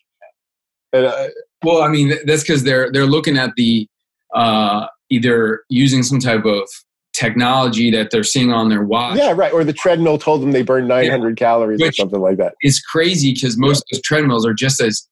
[0.93, 1.29] And, uh,
[1.63, 3.87] well, I mean, that's because they're they're looking at the
[4.35, 6.69] uh, either using some type of
[7.15, 9.19] technology that they're seeing on their watch.
[9.19, 9.53] Yeah, right.
[9.53, 11.35] Or the treadmill told them they burned 900 yeah.
[11.35, 12.55] calories Which or something like that.
[12.61, 13.97] It's crazy because most yeah.
[13.97, 15.09] of those treadmills are just as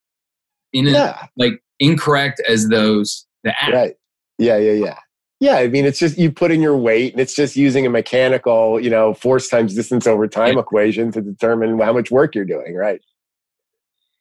[0.73, 1.27] in yeah.
[1.37, 3.73] like incorrect as those the app.
[3.73, 3.95] Right.
[4.39, 4.99] Yeah, yeah, yeah.
[5.39, 7.91] Yeah, I mean, it's just you put in your weight, and it's just using a
[7.91, 10.61] mechanical, you know, force times distance over time yeah.
[10.61, 13.01] equation to determine how much work you're doing, right?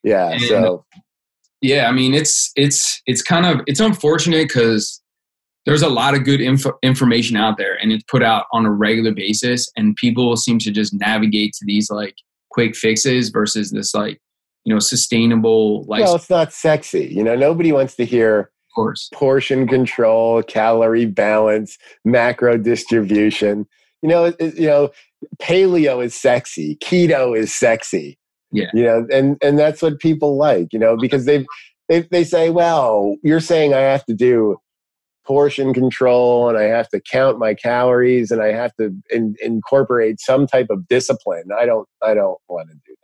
[0.04, 0.32] Yeah.
[0.32, 0.86] And, so.
[1.62, 5.02] Yeah, I mean, it's it's it's kind of it's unfortunate because
[5.66, 8.72] there's a lot of good info, information out there and it's put out on a
[8.72, 12.16] regular basis and people seem to just navigate to these like
[12.52, 14.20] quick fixes versus this like
[14.64, 18.76] you know sustainable like well it's not sexy you know nobody wants to hear of
[18.76, 19.10] course.
[19.14, 23.66] portion control calorie balance macro distribution.
[24.02, 24.92] You know it, you know
[25.42, 28.18] paleo is sexy keto is sexy.
[28.52, 28.70] Yeah.
[28.74, 31.46] You know and and that's what people like you know because they
[31.90, 34.58] they they say well you're saying i have to do
[35.26, 40.20] portion control and I have to count my calories and I have to in, incorporate
[40.20, 41.50] some type of discipline.
[41.58, 42.96] I don't I don't want to do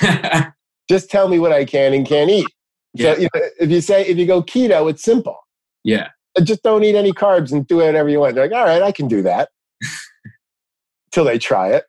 [0.00, 0.52] that.
[0.88, 2.46] Just tell me what I can and can't eat.
[2.94, 3.14] Yeah.
[3.14, 5.38] So, you know, if you say if you go keto, it's simple.
[5.84, 6.08] Yeah.
[6.36, 8.34] Uh, just don't eat any carbs and do whatever you want.
[8.34, 9.48] They're like, all right, I can do that.
[11.12, 11.84] Till they try it.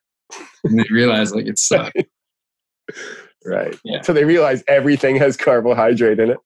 [0.64, 1.92] and they realize like it sucks.
[3.46, 3.78] right.
[3.84, 4.02] Yeah.
[4.02, 6.38] So they realize everything has carbohydrate in it.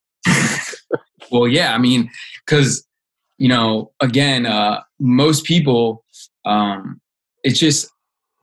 [1.30, 1.74] well, yeah.
[1.74, 2.10] I mean,
[2.44, 2.87] because
[3.38, 6.04] you know, again, uh, most people,
[6.44, 7.00] um,
[7.44, 7.88] it's just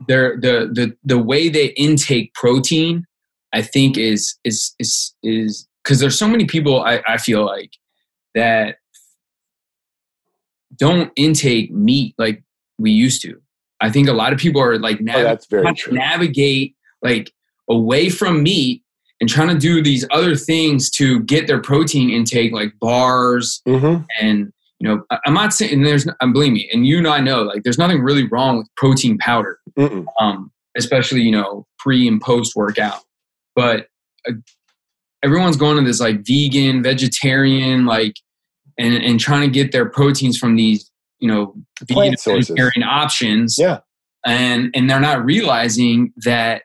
[0.08, 3.06] they're the the the way they intake protein.
[3.54, 7.72] I think is is is is because there's so many people I, I feel like
[8.34, 8.78] that
[10.78, 12.44] don't intake meat like
[12.78, 13.40] we used to.
[13.82, 15.94] I think a lot of people are like nav- oh, that's very true.
[15.94, 17.32] navigate like
[17.70, 18.82] away from meat
[19.20, 24.04] and trying to do these other things to get their protein intake like bars mm-hmm.
[24.20, 24.52] and
[24.86, 27.42] you know, I'm not saying, and there's, I'm believe me, and you and I know,
[27.42, 29.58] like, there's nothing really wrong with protein powder,
[30.20, 33.02] um, especially, you know, pre and post workout.
[33.56, 33.88] But
[34.28, 34.34] uh,
[35.24, 38.14] everyone's going to this like vegan, vegetarian, like,
[38.78, 43.56] and, and trying to get their proteins from these, you know, vegan, vegetarian options.
[43.58, 43.80] Yeah.
[44.24, 46.64] And, and they're not realizing that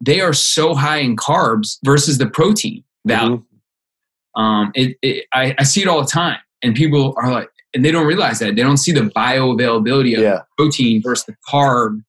[0.00, 3.36] they are so high in carbs versus the protein value.
[3.36, 4.42] Mm-hmm.
[4.42, 7.84] Um, it, it I, I see it all the time, and people are like, and
[7.84, 10.40] they don't realize that they don't see the bioavailability of yeah.
[10.58, 12.02] protein versus the carb,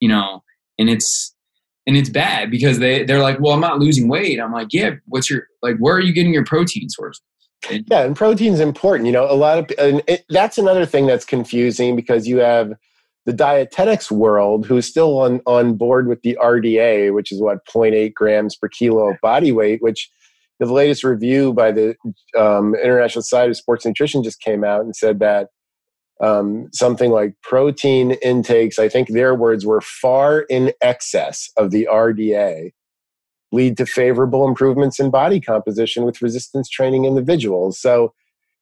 [0.00, 0.42] you know,
[0.78, 1.34] and it's
[1.86, 4.40] and it's bad because they they're like, well, I'm not losing weight.
[4.40, 5.76] I'm like, yeah, what's your like?
[5.78, 7.22] Where are you getting your protein sources?
[7.70, 9.06] And, yeah, and protein's important.
[9.06, 12.72] You know, a lot of and it, that's another thing that's confusing because you have
[13.26, 18.12] the dietetics world who's still on on board with the RDA, which is what 0.8
[18.14, 20.10] grams per kilo of body weight, which
[20.64, 21.96] the latest review by the
[22.38, 25.48] um, International Society of Sports Nutrition just came out and said that
[26.22, 31.88] um, something like protein intakes, I think their words were far in excess of the
[31.90, 32.72] RDA,
[33.52, 37.80] lead to favorable improvements in body composition with resistance training individuals.
[37.80, 38.14] So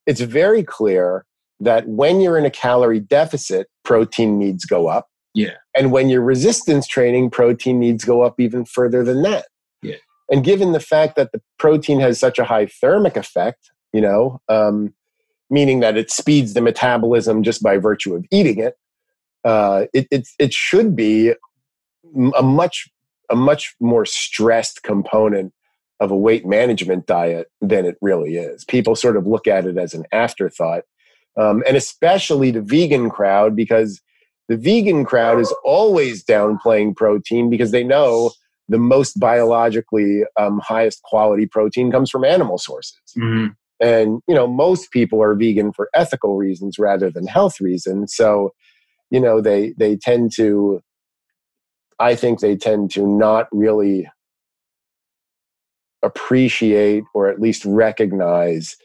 [0.07, 1.27] it's very clear
[1.61, 5.09] that when you're in a calorie deficit, protein needs go up.
[5.35, 5.55] Yeah.
[5.77, 9.47] And when you're resistance training, protein needs go up even further than that.
[10.31, 14.41] And given the fact that the protein has such a high thermic effect, you know,
[14.49, 14.95] um,
[15.51, 18.77] meaning that it speeds the metabolism just by virtue of eating it,
[19.45, 21.35] uh, it, it, it should be
[22.35, 22.89] a much
[23.31, 25.53] a much more stressed component
[26.01, 28.65] of a weight management diet than it really is.
[28.65, 30.83] People sort of look at it as an afterthought,
[31.39, 34.01] um, and especially the vegan crowd because
[34.49, 38.33] the vegan crowd is always downplaying protein because they know
[38.73, 43.01] the most biologically um, highest quality protein comes from animal sources.
[43.17, 43.49] Mm-hmm.
[43.81, 48.15] And you know, most people are vegan for ethical reasons rather than health reasons.
[48.15, 48.53] So,
[49.11, 50.81] you know, they they tend to
[51.99, 54.09] I think they tend to not really
[56.03, 58.77] appreciate or at least recognize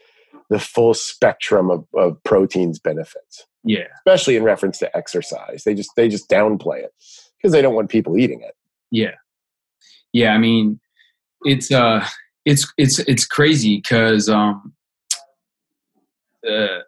[0.50, 3.46] the full spectrum of, of protein's benefits.
[3.64, 3.88] Yeah.
[3.98, 5.64] Especially in reference to exercise.
[5.64, 6.92] They just they just downplay it
[7.36, 8.54] because they don't want people eating it.
[8.90, 9.14] Yeah.
[10.12, 10.80] Yeah, I mean
[11.42, 12.06] it's uh
[12.44, 14.74] it's it's it's crazy cuz um
[16.48, 16.80] uh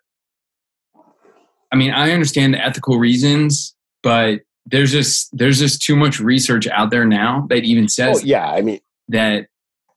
[1.72, 6.66] I mean, I understand the ethical reasons, but there's just there's just too much research
[6.68, 9.46] out there now that even says oh, yeah i mean that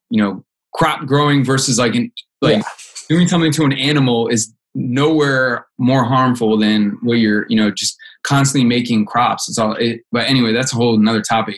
[0.09, 0.43] you know
[0.74, 2.11] crop growing versus like an
[2.41, 2.63] like yeah.
[3.09, 7.95] doing something to an animal is nowhere more harmful than what you're you know just
[8.24, 11.57] constantly making crops it's all it, but anyway that's a whole another topic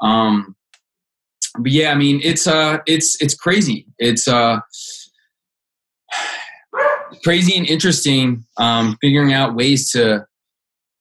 [0.00, 0.54] um
[1.58, 3.86] but yeah i mean it's uh it's it's crazy.
[3.98, 4.60] It's uh
[7.24, 10.26] crazy and interesting um figuring out ways to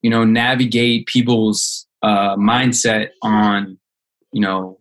[0.02, 3.78] you know navigate people's uh, mindset on
[4.32, 4.80] you know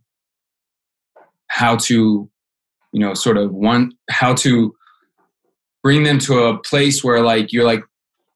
[1.49, 2.29] how to
[2.93, 4.75] you know sort of one how to
[5.83, 7.83] bring them to a place where like you're like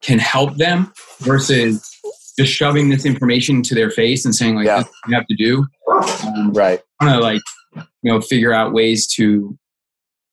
[0.03, 2.00] can help them versus
[2.41, 4.83] just shoving this information into their face and saying like yeah.
[5.07, 7.43] you have to do um, right want to like
[7.75, 9.57] you know figure out ways to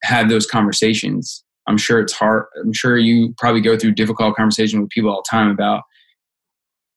[0.04, 4.80] have those conversations i'm sure it's hard i'm sure you probably go through difficult conversation
[4.82, 5.84] with people all the time about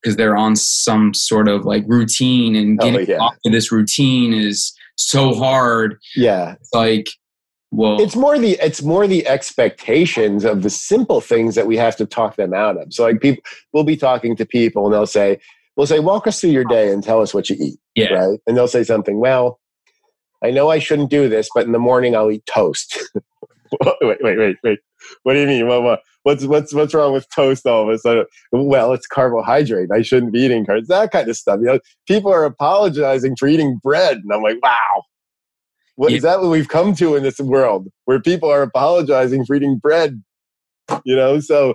[0.03, 3.19] because they're on some sort of like routine and oh, getting oh, yeah.
[3.19, 5.99] off of this routine is so hard.
[6.17, 6.53] Yeah.
[6.53, 7.11] It's like
[7.71, 11.97] well it's more the it's more the expectations of the simple things that we have
[11.97, 12.93] to talk them out of.
[12.93, 13.43] So like people
[13.73, 15.39] we'll be talking to people and they'll say,
[15.77, 17.79] We'll say, walk us through your day and tell us what you eat.
[17.95, 18.13] Yeah.
[18.13, 18.39] Right.
[18.47, 19.61] And they'll say something, well,
[20.45, 22.99] I know I shouldn't do this, but in the morning I'll eat toast.
[24.03, 24.79] wait, wait, wait, wait.
[25.23, 25.67] What do you mean?
[25.69, 28.27] What, what, what's what's what's wrong with toast all of a sudden?
[28.53, 29.91] Well, it's carbohydrate.
[29.91, 30.87] I shouldn't be eating carbs.
[30.89, 31.61] That kind of stuff.
[31.61, 35.03] You know, people are apologizing for eating bread, and I'm like, wow.
[36.01, 36.17] What yeah.
[36.17, 39.77] is that what we've come to in this world where people are apologizing for eating
[39.77, 40.23] bread?
[41.05, 41.75] You know, so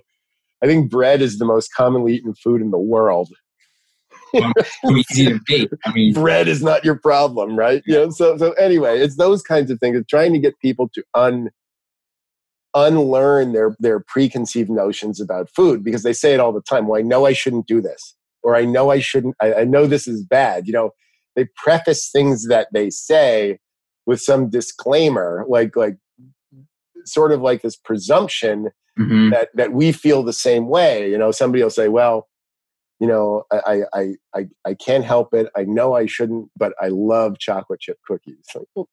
[0.63, 3.29] I think bread is the most commonly eaten food in the world.
[4.33, 5.69] easy to.
[5.85, 7.83] I mean, bread is not your problem, right?
[7.85, 9.95] You know, so so anyway, it's those kinds of things.
[9.95, 11.51] It's trying to get people to un
[12.73, 16.87] unlearn their their preconceived notions about food because they say it all the time.
[16.87, 19.35] Well, I know I shouldn't do this, or I know I shouldn't.
[19.39, 20.65] I, I know this is bad.
[20.65, 20.89] You know,
[21.35, 23.59] they preface things that they say
[24.05, 25.97] with some disclaimer, like like
[27.05, 29.29] sort of like this presumption mm-hmm.
[29.31, 31.09] that that we feel the same way.
[31.09, 32.27] You know, somebody will say, "Well,
[32.99, 35.49] you know, I I I I can't help it.
[35.55, 38.89] I know I shouldn't, but I love chocolate chip cookies." Like, well,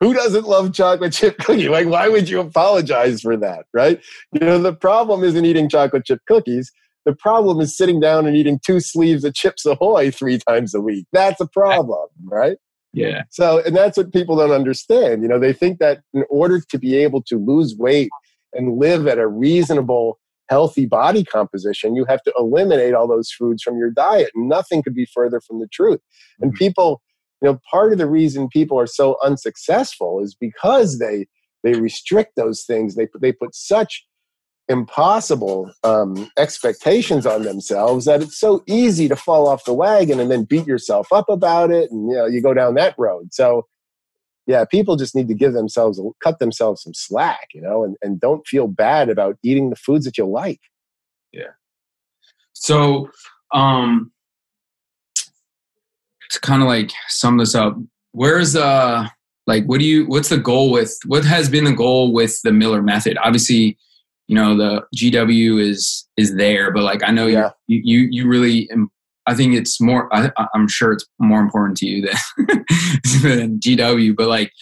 [0.00, 1.68] who doesn't love chocolate chip cookie?
[1.68, 4.00] Like, why would you apologize for that, right?
[4.32, 6.70] You know, the problem isn't eating chocolate chip cookies.
[7.04, 10.80] The problem is sitting down and eating two sleeves of Chips Ahoy three times a
[10.80, 11.06] week.
[11.12, 12.56] That's a problem, right?
[12.94, 13.22] Yeah.
[13.30, 15.22] So, and that's what people don't understand.
[15.22, 18.10] You know, they think that in order to be able to lose weight
[18.52, 20.18] and live at a reasonable,
[20.48, 24.30] healthy body composition, you have to eliminate all those foods from your diet.
[24.34, 26.00] Nothing could be further from the truth.
[26.40, 26.58] And mm-hmm.
[26.58, 27.02] people,
[27.44, 31.26] you know part of the reason people are so unsuccessful is because they
[31.62, 34.04] they restrict those things they they put such
[34.68, 40.30] impossible um, expectations on themselves that it's so easy to fall off the wagon and
[40.30, 43.32] then beat yourself up about it and you know you go down that road.
[43.32, 43.66] So
[44.46, 48.20] yeah people just need to give themselves cut themselves some slack you know and, and
[48.20, 50.60] don't feel bad about eating the foods that you like.
[51.32, 51.52] Yeah.
[52.54, 53.10] So
[53.52, 54.12] um
[56.30, 57.76] to kind of like sum this up
[58.12, 59.06] where's uh
[59.46, 62.52] like what do you what's the goal with what has been the goal with the
[62.52, 63.18] miller method?
[63.22, 63.76] Obviously
[64.26, 67.50] you know the GW is is there, but like I know yeah.
[67.66, 68.68] you you you really.
[69.26, 70.14] I think it's more.
[70.14, 72.46] I, am sure it's more important to you than,
[73.22, 74.14] than GW.
[74.14, 74.52] But like,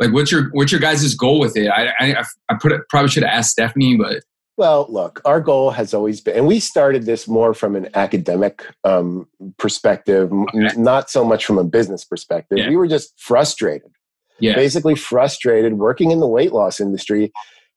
[0.00, 1.68] like what's your what's your guys' goal with it?
[1.68, 4.24] I I, I put it, probably should have asked Stephanie, but
[4.58, 8.66] well, look, our goal has always been, and we started this more from an academic
[8.82, 10.70] um, perspective, okay.
[10.76, 12.58] not so much from a business perspective.
[12.58, 12.68] Yeah.
[12.68, 13.92] We were just frustrated,
[14.40, 14.56] yeah.
[14.56, 17.30] basically frustrated working in the weight loss industry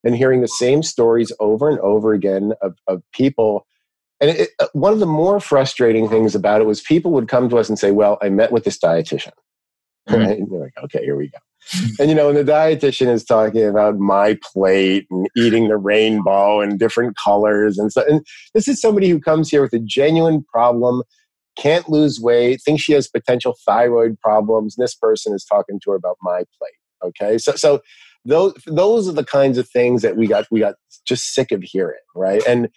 [0.04, 3.66] and hearing the same stories over and over again of, of people.
[4.20, 7.50] And it, uh, one of the more frustrating things about it was people would come
[7.50, 9.34] to us and say, Well, I met with this dietitian.
[10.10, 10.16] Mm-hmm.
[10.16, 10.38] Right?
[10.38, 11.38] And you're like, Okay, here we go.
[12.00, 16.60] and you know, and the dietitian is talking about my plate and eating the rainbow
[16.60, 18.04] and different colors and so.
[18.08, 21.04] And this is somebody who comes here with a genuine problem,
[21.56, 24.76] can't lose weight, thinks she has potential thyroid problems.
[24.76, 26.74] And this person is talking to her about my plate.
[27.04, 27.82] Okay, so so
[28.26, 31.64] those those are the kinds of things that we got we got just sick of
[31.64, 32.42] hearing, right?
[32.48, 32.70] And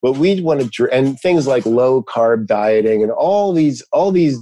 [0.00, 4.38] what we want to and things like low carb dieting and all these all these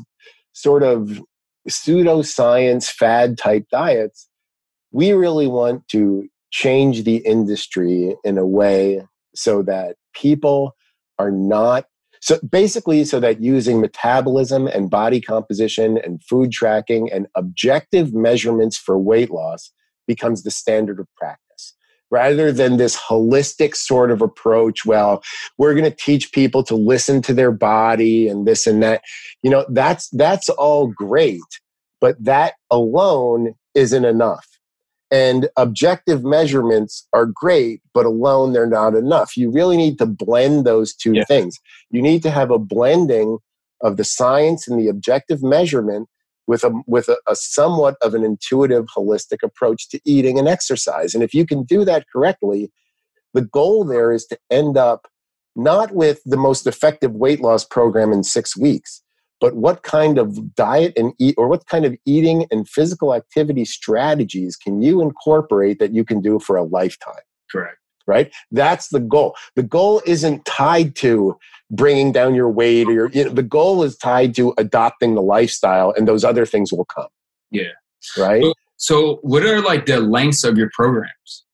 [0.52, 1.20] sort of
[1.68, 4.28] pseudoscience fad type diets,
[4.92, 10.74] we really want to change the industry in a way so that people
[11.18, 11.84] are not
[12.20, 18.76] so basically so that using metabolism and body composition and food tracking and objective measurements
[18.76, 19.72] for weight loss
[20.14, 21.74] becomes the standard of practice.
[22.10, 25.22] Rather than this holistic sort of approach well
[25.58, 29.02] we're going to teach people to listen to their body and this and that
[29.44, 31.50] you know that's that's all great
[32.00, 34.46] but that alone isn't enough.
[35.12, 39.36] And objective measurements are great but alone they're not enough.
[39.36, 41.24] You really need to blend those two yeah.
[41.24, 41.58] things.
[41.90, 43.38] You need to have a blending
[43.82, 46.08] of the science and the objective measurement
[46.46, 51.14] with a with a, a, somewhat of an intuitive holistic approach to eating and exercise.
[51.14, 52.70] And if you can do that correctly
[53.32, 55.06] the goal there is to end up
[55.56, 59.02] not with the most effective weight loss program in 6 weeks
[59.40, 63.64] but what kind of diet and eat or what kind of eating and physical activity
[63.64, 67.24] strategies can you incorporate that you can do for a lifetime?
[67.50, 68.32] Correct right?
[68.50, 69.36] That's the goal.
[69.56, 71.38] The goal isn't tied to
[71.70, 75.22] bringing down your weight or your, you know, the goal is tied to adopting the
[75.22, 77.08] lifestyle and those other things will come
[77.50, 77.70] yeah.
[78.18, 78.42] right?
[78.42, 81.44] So, so what are like the lengths of your programs?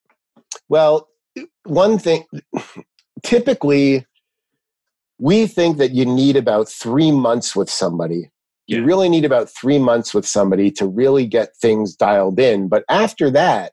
[0.68, 1.08] Well
[1.64, 2.24] one thing
[3.22, 4.06] typically
[5.18, 8.30] we think that you need about three months with somebody.
[8.66, 8.78] Yeah.
[8.78, 12.68] you really need about three months with somebody to really get things dialed in.
[12.68, 13.72] But after that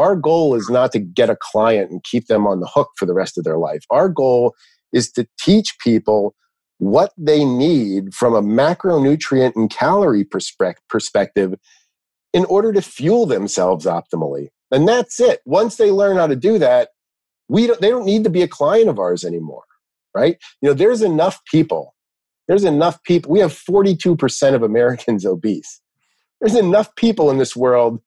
[0.00, 3.06] our goal is not to get a client and keep them on the hook for
[3.06, 4.54] the rest of their life our goal
[4.92, 6.34] is to teach people
[6.80, 11.54] what they need from a macronutrient and calorie perspective
[12.32, 14.48] in order to fuel themselves optimally.
[14.70, 15.40] And that's it.
[15.44, 16.88] Once they learn how to do that,
[17.48, 19.64] we don't, they don't need to be a client of ours anymore,
[20.14, 20.38] right?
[20.62, 21.94] You know, there's enough people.
[22.48, 23.30] There's enough people.
[23.30, 25.80] We have 42% of Americans obese.
[26.40, 28.00] There's enough people in this world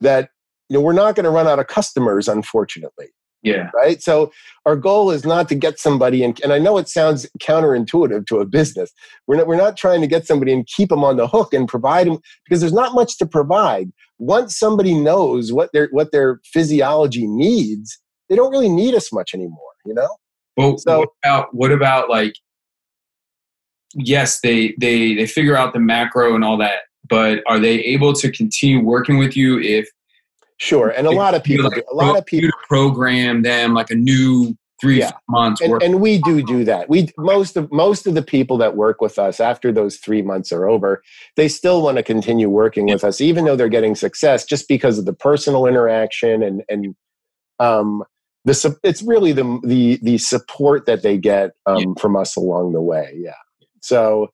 [0.00, 0.30] that
[0.70, 3.08] you know we're not going to run out of customers, unfortunately.
[3.42, 3.70] Yeah.
[3.74, 4.02] Right.
[4.02, 4.32] So
[4.66, 8.38] our goal is not to get somebody and and I know it sounds counterintuitive to
[8.38, 8.92] a business.
[9.26, 11.66] We're not we're not trying to get somebody and keep them on the hook and
[11.66, 13.90] provide them because there's not much to provide.
[14.18, 17.98] Once somebody knows what their what their physiology needs,
[18.28, 20.16] they don't really need us much anymore, you know?
[20.58, 22.34] Well, so what about what about like
[23.94, 28.12] yes, they they they figure out the macro and all that, but are they able
[28.14, 29.88] to continue working with you if
[30.60, 33.94] Sure, and a lot of people, like, a lot of people program them like a
[33.94, 35.12] new three yeah.
[35.28, 35.60] months.
[35.60, 36.88] And, and, we do do that.
[36.88, 40.52] We most of most of the people that work with us after those three months
[40.52, 41.02] are over,
[41.36, 42.94] they still want to continue working yeah.
[42.94, 46.94] with us, even though they're getting success, just because of the personal interaction and and
[47.58, 48.04] um,
[48.44, 51.92] the it's really the the the support that they get um, yeah.
[51.98, 53.14] from us along the way.
[53.16, 53.32] Yeah.
[53.80, 54.28] So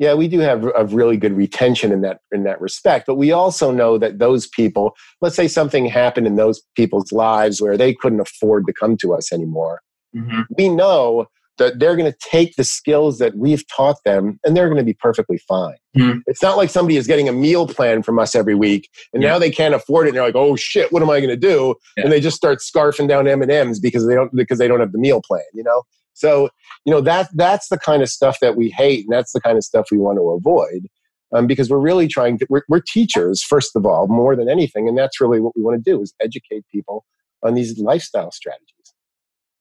[0.00, 3.06] yeah, we do have a really good retention in that in that respect.
[3.06, 7.60] But we also know that those people, let's say something happened in those people's lives
[7.60, 9.82] where they couldn't afford to come to us anymore.
[10.16, 10.40] Mm-hmm.
[10.56, 11.26] We know
[11.58, 14.84] that they're going to take the skills that we've taught them and they're going to
[14.84, 15.76] be perfectly fine.
[15.94, 16.22] Mhm.
[16.26, 19.32] It's not like somebody is getting a meal plan from us every week and Yeah.
[19.32, 21.36] now they can't afford it and they're like, "Oh shit, what am I going to
[21.36, 22.04] do?" Yeah.
[22.04, 24.98] And they just start scarfing down M&Ms because they don't because they don't have the
[24.98, 25.82] meal plan, you know?
[26.20, 26.50] So,
[26.84, 29.56] you know, that that's the kind of stuff that we hate and that's the kind
[29.56, 30.86] of stuff we want to avoid.
[31.32, 34.88] Um, because we're really trying to we're, we're teachers first of all more than anything
[34.88, 37.04] and that's really what we want to do is educate people
[37.44, 38.92] on these lifestyle strategies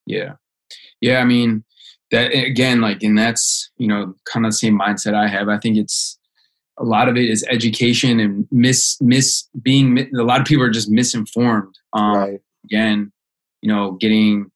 [0.08, 0.34] Yeah.
[1.00, 1.20] Yeah.
[1.20, 1.64] I mean,
[2.10, 5.48] that again, like, and that's, you know, kind of the same mindset I have.
[5.48, 6.18] I think it's
[6.80, 10.72] a lot of it is education and miss, miss being, a lot of people are
[10.72, 11.76] just misinformed.
[11.94, 13.12] Um, right Again,
[13.62, 14.52] you know, getting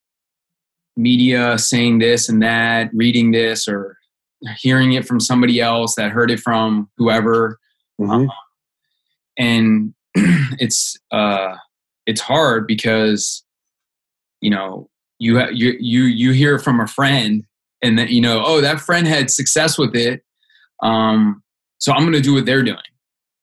[0.95, 3.97] media saying this and that, reading this or
[4.59, 7.57] hearing it from somebody else that heard it from whoever.
[8.01, 8.27] Mhm.
[9.37, 11.55] and it's uh
[12.07, 13.43] it's hard because
[14.41, 14.89] you know
[15.19, 17.43] you ha- you you you hear from a friend
[17.83, 20.23] and that you know oh that friend had success with it.
[20.81, 21.41] Um
[21.77, 22.77] so i'm gonna do what they're doing.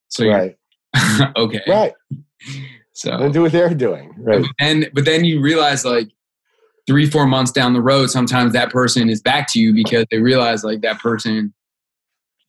[0.08, 0.56] So right.
[1.36, 1.62] Okay.
[1.68, 1.92] Right.
[2.92, 4.12] So and do what they're doing.
[4.18, 4.44] Right.
[4.60, 6.08] And but then you realize like
[6.90, 10.18] three four months down the road sometimes that person is back to you because they
[10.18, 11.54] realize like that person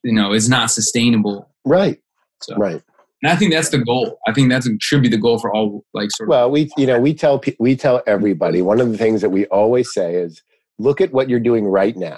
[0.03, 1.47] you know is not sustainable.
[1.63, 1.99] Right.
[2.41, 2.81] So right.
[3.21, 4.17] and i think that's the goal.
[4.27, 6.87] I think that's should be the goal for all like sort of well we you
[6.87, 10.41] know we tell we tell everybody one of the things that we always say is
[10.79, 12.17] look at what you're doing right now.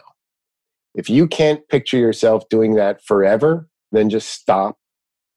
[0.96, 4.78] If you can't picture yourself doing that forever then just stop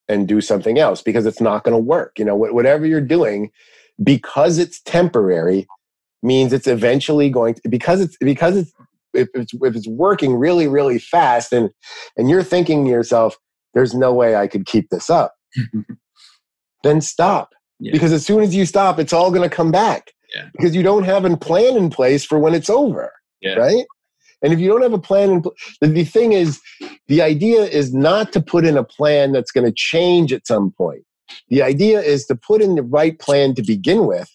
[0.09, 2.17] and do something else because it's not going to work.
[2.17, 3.51] You know whatever you're doing
[4.05, 5.67] because it's temporary
[6.23, 8.73] means it's eventually going to because it's because it's
[9.15, 11.71] if it's if it's working really really fast and
[12.17, 13.37] and you're thinking to yourself
[13.75, 15.35] there's no way i could keep this up
[16.83, 17.51] then stop
[17.81, 17.93] Yeah.
[17.93, 20.49] because as soon as you stop it's all going to come back Yeah.
[20.53, 23.55] because you don't have a plan in place for when it's over Yeah.
[23.55, 23.87] right
[24.43, 26.61] and if you don't have a plan in pl- the, the thing is
[27.09, 30.73] the idea is not to put in a plan that's going to change at some
[30.73, 31.03] point
[31.49, 34.29] the idea is to put in the right plan to begin with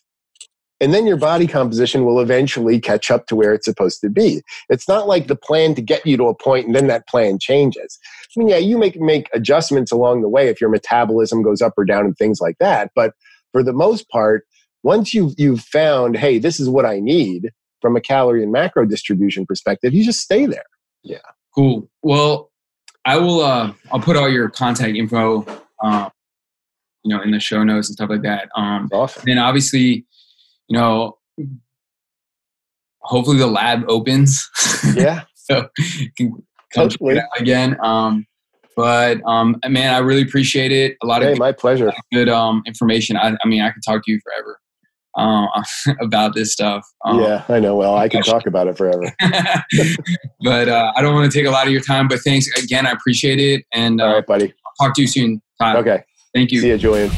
[0.82, 4.42] and then your body composition will eventually catch up to where it's supposed to be
[4.70, 7.40] it's not like the plan to get you to a point and then that plan
[7.40, 7.98] changes
[8.36, 11.74] i mean yeah you make make adjustments along the way if your metabolism goes up
[11.78, 13.14] or down and things like that but
[13.52, 14.46] for the most part
[14.84, 17.52] once you've you've found hey this is what i need
[17.82, 20.64] from a calorie and macro distribution perspective you just stay there
[21.04, 21.18] Yeah.
[21.54, 21.90] Cool.
[22.02, 22.52] Well,
[23.06, 23.42] I will.
[23.42, 25.46] Uh, I'll put all your contact info,
[25.84, 26.12] um,
[27.04, 28.50] you know, in the show notes and stuff like that.
[28.56, 30.06] Um, awesome then obviously,
[30.72, 31.17] you know,
[33.01, 34.49] hopefully the lab opens.
[34.95, 35.67] yeah so
[36.17, 36.34] can
[36.74, 37.78] come check it out again.
[37.84, 38.26] Um,
[38.78, 40.95] but um, man, I really appreciate it.
[41.03, 43.17] A lot of hey my pleasure good um, information.
[43.17, 44.59] I, I mean, I could talk to you forever
[45.17, 45.47] uh,
[46.01, 46.88] about this stuff.
[47.05, 49.11] Um, yeah i know well i can talk about it forever
[50.41, 52.07] but uh, I don't want to take a lot of your time.
[52.07, 52.88] But thanks again.
[52.88, 55.41] I appreciate it, and uh, all right buddy I'll talk to you soon.
[55.59, 55.76] Todd.
[55.76, 56.03] okay
[56.34, 56.61] Thank you.
[56.61, 57.11] see you julian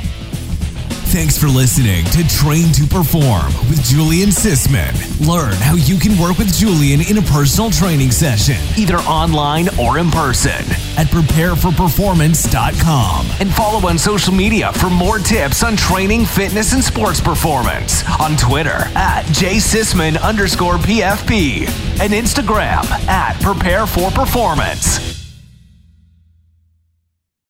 [1.14, 4.96] Thanks for listening to Train to Perform with Julian Sisman.
[5.28, 10.00] Learn how you can work with Julian in a personal training session, either online or
[10.00, 10.66] in person,
[10.98, 13.28] at prepareforperformance.com.
[13.40, 18.04] And follow on social media for more tips on training, fitness, and sports performance.
[18.20, 21.68] On Twitter at jsisman underscore PFP
[22.02, 25.23] and Instagram at Prepare for Performance.